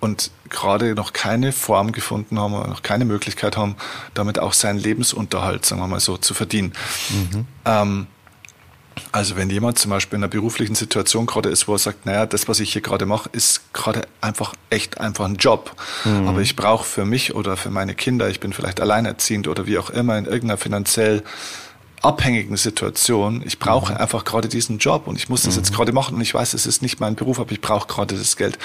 und 0.00 0.30
gerade 0.48 0.94
noch 0.94 1.12
keine 1.12 1.52
Form 1.52 1.92
gefunden 1.92 2.38
haben 2.38 2.54
oder 2.54 2.68
noch 2.68 2.82
keine 2.82 3.04
Möglichkeit 3.04 3.56
haben, 3.56 3.76
damit 4.14 4.38
auch 4.38 4.52
seinen 4.52 4.78
Lebensunterhalt, 4.78 5.64
sagen 5.64 5.80
wir 5.80 5.88
mal 5.88 6.00
so, 6.00 6.16
zu 6.16 6.34
verdienen. 6.34 6.72
Mhm. 7.10 7.46
Ähm, 7.64 8.06
also 9.12 9.36
wenn 9.36 9.50
jemand 9.50 9.78
zum 9.78 9.90
Beispiel 9.90 10.16
in 10.16 10.22
einer 10.22 10.30
beruflichen 10.30 10.74
Situation 10.74 11.26
gerade 11.26 11.48
ist, 11.48 11.68
wo 11.68 11.74
er 11.74 11.78
sagt, 11.78 12.06
naja, 12.06 12.26
das, 12.26 12.48
was 12.48 12.60
ich 12.60 12.72
hier 12.72 12.82
gerade 12.82 13.06
mache, 13.06 13.28
ist 13.32 13.72
gerade 13.72 14.02
einfach 14.20 14.54
echt 14.70 15.00
einfach 15.00 15.26
ein 15.26 15.36
Job. 15.36 15.74
Mhm. 16.04 16.28
Aber 16.28 16.40
ich 16.40 16.56
brauche 16.56 16.84
für 16.84 17.04
mich 17.04 17.34
oder 17.34 17.56
für 17.56 17.70
meine 17.70 17.94
Kinder, 17.94 18.28
ich 18.28 18.40
bin 18.40 18.52
vielleicht 18.52 18.80
alleinerziehend 18.80 19.48
oder 19.48 19.66
wie 19.66 19.78
auch 19.78 19.90
immer 19.90 20.16
in 20.18 20.24
irgendeiner 20.24 20.58
finanziell 20.58 21.22
abhängigen 22.02 22.56
Situation. 22.56 23.42
Ich 23.44 23.58
brauche 23.58 23.92
mhm. 23.92 23.98
einfach 23.98 24.24
gerade 24.24 24.48
diesen 24.48 24.78
Job 24.78 25.06
und 25.06 25.16
ich 25.16 25.28
muss 25.28 25.42
das 25.42 25.54
mhm. 25.54 25.62
jetzt 25.62 25.72
gerade 25.72 25.92
machen 25.92 26.16
und 26.16 26.20
ich 26.20 26.34
weiß, 26.34 26.54
es 26.54 26.66
ist 26.66 26.82
nicht 26.82 27.00
mein 27.00 27.14
Beruf, 27.14 27.40
aber 27.40 27.52
ich 27.52 27.60
brauche 27.60 27.86
gerade 27.86 28.16
das 28.16 28.36
Geld. 28.36 28.58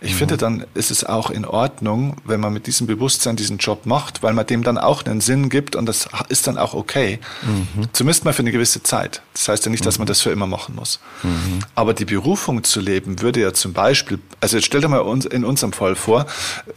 Ich 0.00 0.12
mhm. 0.12 0.16
finde, 0.16 0.36
dann 0.36 0.66
ist 0.74 0.90
es 0.90 1.04
auch 1.04 1.30
in 1.30 1.44
Ordnung, 1.44 2.16
wenn 2.24 2.40
man 2.40 2.52
mit 2.52 2.66
diesem 2.66 2.86
Bewusstsein 2.86 3.36
diesen 3.36 3.58
Job 3.58 3.86
macht, 3.86 4.22
weil 4.22 4.32
man 4.32 4.46
dem 4.46 4.62
dann 4.62 4.78
auch 4.78 5.04
einen 5.04 5.20
Sinn 5.20 5.48
gibt 5.48 5.76
und 5.76 5.86
das 5.86 6.08
ist 6.28 6.46
dann 6.46 6.58
auch 6.58 6.74
okay. 6.74 7.18
Mhm. 7.42 7.88
Zumindest 7.92 8.24
mal 8.24 8.32
für 8.32 8.42
eine 8.42 8.52
gewisse 8.52 8.82
Zeit. 8.82 9.22
Das 9.34 9.48
heißt 9.48 9.64
ja 9.64 9.70
nicht, 9.70 9.86
dass 9.86 9.98
man 9.98 10.06
mhm. 10.06 10.08
das 10.08 10.20
für 10.20 10.30
immer 10.30 10.46
machen 10.46 10.74
muss. 10.74 11.00
Mhm. 11.22 11.60
Aber 11.74 11.94
die 11.94 12.04
Berufung 12.04 12.64
zu 12.64 12.80
leben 12.80 13.20
würde 13.20 13.40
ja 13.40 13.52
zum 13.52 13.72
Beispiel, 13.72 14.18
also 14.40 14.56
jetzt 14.56 14.66
stell 14.66 14.80
dir 14.80 14.88
mal 14.88 15.00
uns, 15.00 15.24
in 15.24 15.44
unserem 15.44 15.72
Fall 15.72 15.94
vor, 15.94 16.26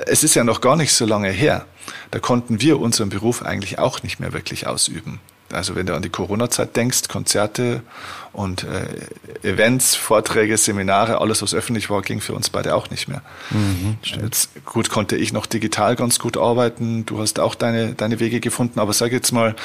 es 0.06 0.24
ist 0.24 0.36
ja 0.36 0.44
noch 0.44 0.62
gar 0.62 0.76
nicht 0.76 0.94
so 0.94 1.06
lange 1.06 1.30
her. 1.30 1.66
Da 2.12 2.20
konnten 2.20 2.62
wir 2.62 2.80
unseren 2.80 3.10
Beruf 3.10 3.42
eigentlich 3.42 3.80
auch 3.80 4.04
nicht 4.04 4.20
mehr 4.20 4.34
wirklich 4.34 4.68
ausüben. 4.68 5.20
Also 5.56 5.76
wenn 5.76 5.86
du 5.86 5.96
an 5.96 6.02
die 6.02 6.10
Corona-Zeit 6.10 6.76
denkst, 6.76 7.08
Konzerte 7.08 7.82
und 8.36 8.66
äh, 8.66 9.48
Events, 9.48 9.96
Vorträge, 9.96 10.58
Seminare, 10.58 11.22
alles 11.22 11.42
was 11.42 11.54
öffentlich 11.54 11.90
war, 11.90 12.02
ging 12.02 12.20
für 12.20 12.34
uns 12.34 12.50
beide 12.50 12.76
auch 12.76 12.90
nicht 12.90 13.08
mehr. 13.08 13.22
Mhm, 13.50 13.98
jetzt 14.22 14.50
gut 14.66 14.90
konnte 14.90 15.16
ich 15.16 15.32
noch 15.32 15.46
digital 15.46 15.96
ganz 15.96 16.20
gut 16.20 16.38
arbeiten. 16.38 17.06
Du 17.06 17.20
hast 17.20 17.40
auch 17.40 17.56
deine 17.56 17.94
deine 17.94 18.20
Wege 18.20 18.40
gefunden, 18.42 18.80
aber 18.80 18.94
sag 18.94 19.12
jetzt 19.14 19.32
mal, 19.32 19.56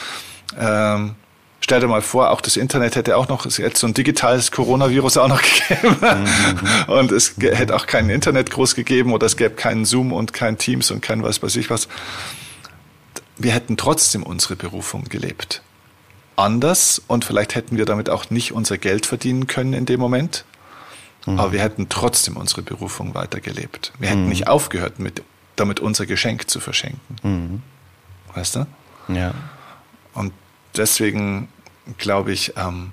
ähm, 0.59 1.17
stell 1.61 1.81
dir 1.81 1.89
mal 1.89 2.03
vor, 2.03 2.31
auch 2.31 2.41
das 2.41 2.57
Internet 2.57 2.95
hätte 2.95 3.17
auch 3.17 3.29
noch 3.29 3.47
jetzt 3.47 3.81
so 3.81 3.87
ein 3.87 3.95
digitales 3.95 4.53
Coronavirus 4.53 5.17
auch 5.17 5.29
noch 5.29 5.43
gegeben 5.69 5.97
mhm. 6.01 6.93
und 6.93 7.13
es 7.13 7.35
hätte 7.39 7.75
auch 7.75 7.87
kein 7.87 8.09
Internet 8.09 8.51
groß 8.51 8.77
gegeben 8.77 9.13
oder 9.13 9.27
es 9.27 9.37
gäbe 9.37 9.57
keinen 9.57 9.85
Zoom 9.85 10.13
und 10.13 10.33
kein 10.33 10.59
Teams 10.59 10.91
und 10.91 11.01
kein 11.01 11.23
was 11.25 11.43
weiß 11.43 11.57
ich 11.57 11.71
was. 11.71 11.89
Wir 13.37 13.53
hätten 13.53 13.77
trotzdem 13.77 14.23
unsere 14.23 14.55
Berufung 14.55 15.05
gelebt 15.05 15.63
anders 16.41 17.01
und 17.07 17.25
vielleicht 17.25 17.55
hätten 17.55 17.77
wir 17.77 17.85
damit 17.85 18.11
auch 18.11 18.31
nicht 18.31 18.53
unser 18.53 18.79
Geld 18.79 19.07
verdienen 19.07 19.47
können 19.47 19.73
in 19.73 19.87
dem 19.87 20.01
Moment. 20.01 20.45
Mhm. 21.27 21.39
Aber 21.39 21.53
wir 21.53 21.61
hätten 21.61 21.89
trotzdem 21.89 22.37
unsere 22.37 22.63
Berufung 22.63 23.15
weitergelebt. 23.15 23.93
Wir 23.99 24.09
hätten 24.09 24.25
mhm. 24.25 24.29
nicht 24.31 24.49
aufgehört, 24.49 24.99
mit, 24.99 25.23
damit 25.57 25.81
unser 25.81 26.07
Geschenk 26.07 26.49
zu 26.49 26.61
verschenken. 26.61 27.17
Mhm. 27.23 27.63
Weißt 28.35 28.57
du? 28.57 28.67
Ja. 29.09 29.35
Und 30.15 30.33
deswegen 30.77 31.49
glaube 31.99 32.33
ich, 32.33 32.55
ähm, 32.57 32.93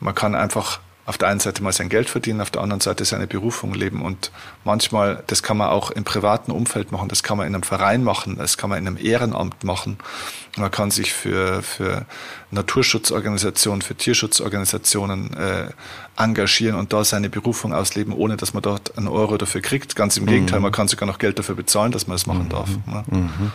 man 0.00 0.14
kann 0.14 0.34
einfach 0.34 0.80
auf 1.06 1.18
der 1.18 1.28
einen 1.28 1.40
Seite 1.40 1.62
mal 1.62 1.72
sein 1.72 1.88
Geld 1.88 2.08
verdienen, 2.08 2.40
auf 2.40 2.50
der 2.50 2.62
anderen 2.62 2.80
Seite 2.80 3.04
seine 3.04 3.26
Berufung 3.26 3.74
leben. 3.74 4.02
Und 4.02 4.30
manchmal, 4.64 5.22
das 5.26 5.42
kann 5.42 5.58
man 5.58 5.68
auch 5.68 5.90
im 5.90 6.04
privaten 6.04 6.50
Umfeld 6.50 6.92
machen, 6.92 7.08
das 7.08 7.22
kann 7.22 7.36
man 7.36 7.46
in 7.46 7.54
einem 7.54 7.62
Verein 7.62 8.02
machen, 8.02 8.36
das 8.38 8.56
kann 8.56 8.70
man 8.70 8.78
in 8.78 8.86
einem 8.86 8.96
Ehrenamt 8.96 9.64
machen. 9.64 9.98
Man 10.56 10.70
kann 10.70 10.90
sich 10.90 11.12
für, 11.12 11.62
für 11.62 12.06
Naturschutzorganisationen, 12.52 13.82
für 13.82 13.94
Tierschutzorganisationen 13.94 15.34
äh, 15.34 15.68
engagieren 16.16 16.76
und 16.78 16.92
da 16.92 17.04
seine 17.04 17.28
Berufung 17.28 17.74
ausleben, 17.74 18.14
ohne 18.14 18.36
dass 18.36 18.54
man 18.54 18.62
dort 18.62 18.96
einen 18.96 19.08
Euro 19.08 19.36
dafür 19.36 19.60
kriegt. 19.60 19.96
Ganz 19.96 20.16
im 20.16 20.26
Gegenteil, 20.26 20.60
mhm. 20.60 20.64
man 20.64 20.72
kann 20.72 20.88
sogar 20.88 21.06
noch 21.06 21.18
Geld 21.18 21.38
dafür 21.38 21.54
bezahlen, 21.54 21.92
dass 21.92 22.06
man 22.06 22.14
das 22.14 22.26
machen 22.26 22.44
mhm. 22.44 22.48
darf. 22.48 22.68
Ne? 22.86 23.04
Mhm. 23.08 23.52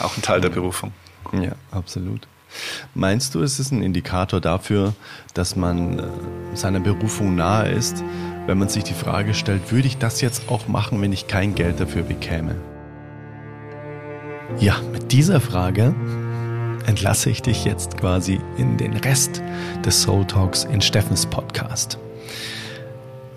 Auch 0.00 0.16
ein 0.16 0.22
Teil 0.22 0.40
der 0.40 0.48
Berufung. 0.50 0.92
Ja, 1.32 1.52
absolut. 1.70 2.26
Meinst 2.94 3.34
du, 3.34 3.42
es 3.42 3.58
ist 3.58 3.72
ein 3.72 3.82
Indikator 3.82 4.40
dafür, 4.40 4.94
dass 5.34 5.56
man 5.56 5.98
äh, 5.98 6.02
seiner 6.54 6.80
Berufung 6.80 7.34
nahe 7.34 7.70
ist, 7.70 8.02
wenn 8.46 8.58
man 8.58 8.68
sich 8.68 8.84
die 8.84 8.94
Frage 8.94 9.34
stellt, 9.34 9.72
würde 9.72 9.88
ich 9.88 9.98
das 9.98 10.20
jetzt 10.20 10.48
auch 10.48 10.68
machen, 10.68 11.00
wenn 11.00 11.12
ich 11.12 11.26
kein 11.26 11.54
Geld 11.54 11.80
dafür 11.80 12.02
bekäme? 12.02 12.56
Ja, 14.58 14.76
mit 14.92 15.12
dieser 15.12 15.40
Frage 15.40 15.94
entlasse 16.86 17.30
ich 17.30 17.42
dich 17.42 17.64
jetzt 17.64 17.96
quasi 17.96 18.40
in 18.58 18.76
den 18.76 18.94
Rest 18.94 19.42
des 19.84 20.02
Soul 20.02 20.26
Talks 20.26 20.64
in 20.64 20.80
Steffens 20.80 21.26
Podcast. 21.26 21.98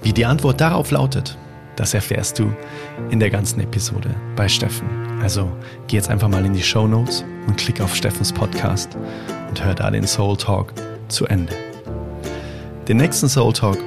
Wie 0.04 0.14
die 0.14 0.26
Antwort 0.26 0.62
darauf 0.62 0.92
lautet, 0.92 1.38
das 1.78 1.94
erfährst 1.94 2.40
du 2.40 2.52
in 3.12 3.20
der 3.20 3.30
ganzen 3.30 3.62
Episode 3.62 4.14
bei 4.36 4.50
Steffen. 4.50 4.88
Also 5.22 5.50
geh 5.88 5.96
jetzt 5.96 6.10
einfach 6.10 6.28
mal 6.28 6.46
in 6.46 6.54
die 6.54 6.62
Show 6.62 6.88
Notes 6.88 7.24
und 7.48 7.56
klick 7.56 7.80
auf 7.80 7.96
Steffens 7.96 8.34
Podcast 8.34 8.98
und 9.48 9.64
hör 9.64 9.74
da 9.74 9.90
den 9.90 10.06
Soul 10.06 10.36
Talk 10.36 10.74
zu 11.08 11.26
Ende. 11.28 11.54
Den 12.88 12.98
nächsten 12.98 13.30
Soul 13.30 13.54
Talk, 13.54 13.78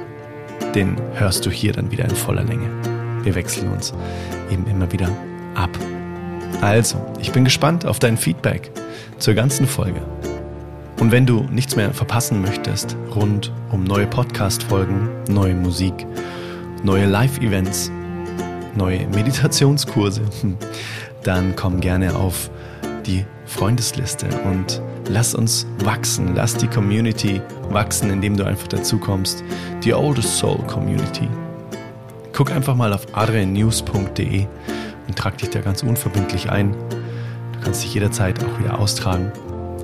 den 0.73 0.95
hörst 1.13 1.45
du 1.45 1.51
hier 1.51 1.73
dann 1.73 1.91
wieder 1.91 2.05
in 2.05 2.15
voller 2.15 2.43
Länge. 2.43 2.69
Wir 3.23 3.35
wechseln 3.35 3.69
uns 3.71 3.93
eben 4.49 4.65
immer 4.67 4.91
wieder 4.91 5.09
ab. 5.53 5.69
Also, 6.61 6.97
ich 7.19 7.31
bin 7.31 7.43
gespannt 7.43 7.85
auf 7.85 7.99
dein 7.99 8.17
Feedback 8.17 8.71
zur 9.17 9.33
ganzen 9.33 9.67
Folge. 9.67 10.01
Und 10.99 11.11
wenn 11.11 11.25
du 11.25 11.45
nichts 11.51 11.75
mehr 11.75 11.93
verpassen 11.93 12.41
möchtest 12.41 12.95
rund 13.15 13.51
um 13.71 13.83
neue 13.83 14.05
Podcast-Folgen, 14.07 15.09
neue 15.27 15.55
Musik, 15.55 16.05
neue 16.83 17.05
Live-Events, 17.05 17.91
neue 18.75 19.07
Meditationskurse, 19.07 20.21
dann 21.23 21.55
komm 21.55 21.79
gerne 21.79 22.15
auf 22.15 22.49
die 23.05 23.25
Freundesliste 23.45 24.27
und 24.45 24.81
lass 25.09 25.35
uns 25.35 25.67
wachsen, 25.79 26.35
lass 26.35 26.55
die 26.55 26.67
Community 26.67 27.41
wachsen, 27.69 28.09
indem 28.09 28.37
du 28.37 28.45
einfach 28.45 28.67
dazu 28.67 28.97
kommst, 28.97 29.43
die 29.83 29.93
Oldest 29.93 30.37
Soul 30.37 30.59
Community. 30.67 31.27
Guck 32.33 32.51
einfach 32.51 32.75
mal 32.75 32.93
auf 32.93 33.05
adriannews.de 33.13 34.47
und 35.07 35.17
trag 35.17 35.37
dich 35.37 35.49
da 35.49 35.59
ganz 35.59 35.83
unverbindlich 35.83 36.49
ein. 36.49 36.73
Du 37.53 37.59
kannst 37.63 37.83
dich 37.83 37.93
jederzeit 37.93 38.43
auch 38.43 38.59
wieder 38.59 38.79
austragen 38.79 39.31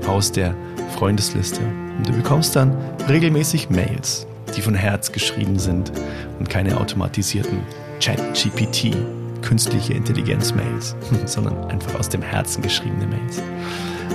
aus 0.08 0.32
der 0.32 0.56
Freundesliste. 0.96 1.62
Und 1.98 2.08
du 2.08 2.14
bekommst 2.14 2.56
dann 2.56 2.76
regelmäßig 3.10 3.70
Mails 3.70 4.26
die 4.56 4.62
von 4.62 4.76
Herz 4.76 5.12
geschrieben 5.12 5.60
sind 5.60 5.92
und 6.40 6.50
keine 6.50 6.80
automatisierten 6.80 7.60
Chat-GPT, 8.00 8.96
künstliche 9.42 9.94
Intelligenz-Mails, 9.94 10.96
sondern 11.26 11.66
einfach 11.66 12.00
aus 12.00 12.10
dem 12.10 12.22
Herzen 12.22 12.62
geschriebene 12.62 13.08
Mails. 13.08 13.42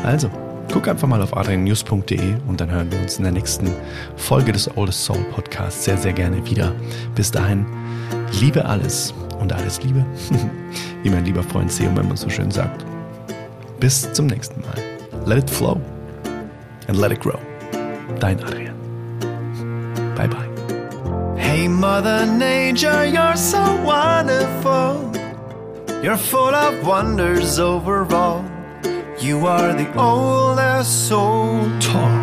Also, 0.04 0.30
guck 0.72 0.88
einfach 0.88 1.08
mal 1.08 1.20
auf 1.20 1.36
adriannews.de 1.36 2.34
und 2.46 2.60
dann 2.60 2.70
hören 2.70 2.90
wir 2.90 3.00
uns 3.00 3.18
in 3.18 3.24
der 3.24 3.32
nächsten 3.32 3.70
Folge 4.16 4.52
des 4.52 4.74
Oldest 4.76 5.04
Soul 5.04 5.22
Podcasts 5.34 5.84
sehr, 5.84 5.96
sehr 5.98 6.12
gerne 6.12 6.44
wieder. 6.46 6.72
Bis 7.14 7.30
dahin, 7.30 7.66
liebe 8.40 8.64
alles 8.64 9.12
und 9.40 9.52
alles 9.52 9.82
Liebe, 9.82 10.04
wie 11.02 11.10
mein 11.10 11.24
lieber 11.24 11.42
Freund 11.42 11.70
Seum 11.70 11.98
immer 11.98 12.16
so 12.16 12.30
schön 12.30 12.50
sagt. 12.50 12.84
Bis 13.80 14.12
zum 14.12 14.26
nächsten 14.26 14.60
Mal. 14.60 15.26
Let 15.26 15.38
it 15.38 15.50
flow 15.50 15.80
and 16.88 16.98
let 16.98 17.12
it 17.12 17.20
grow. 17.20 17.38
Dein 18.20 18.42
Adrian. 18.42 18.74
Bye 20.16 20.28
bye. 20.28 20.51
Hey, 21.52 21.68
Mother 21.68 22.24
Nature, 22.24 23.04
you're 23.04 23.36
so 23.36 23.60
wonderful. 23.82 25.12
You're 26.02 26.16
full 26.16 26.54
of 26.54 26.86
wonders 26.86 27.58
overall. 27.58 28.42
You 29.20 29.46
are 29.46 29.74
the 29.74 29.92
oldest 30.00 31.08
soul. 31.08 31.68
Talk. 31.78 32.21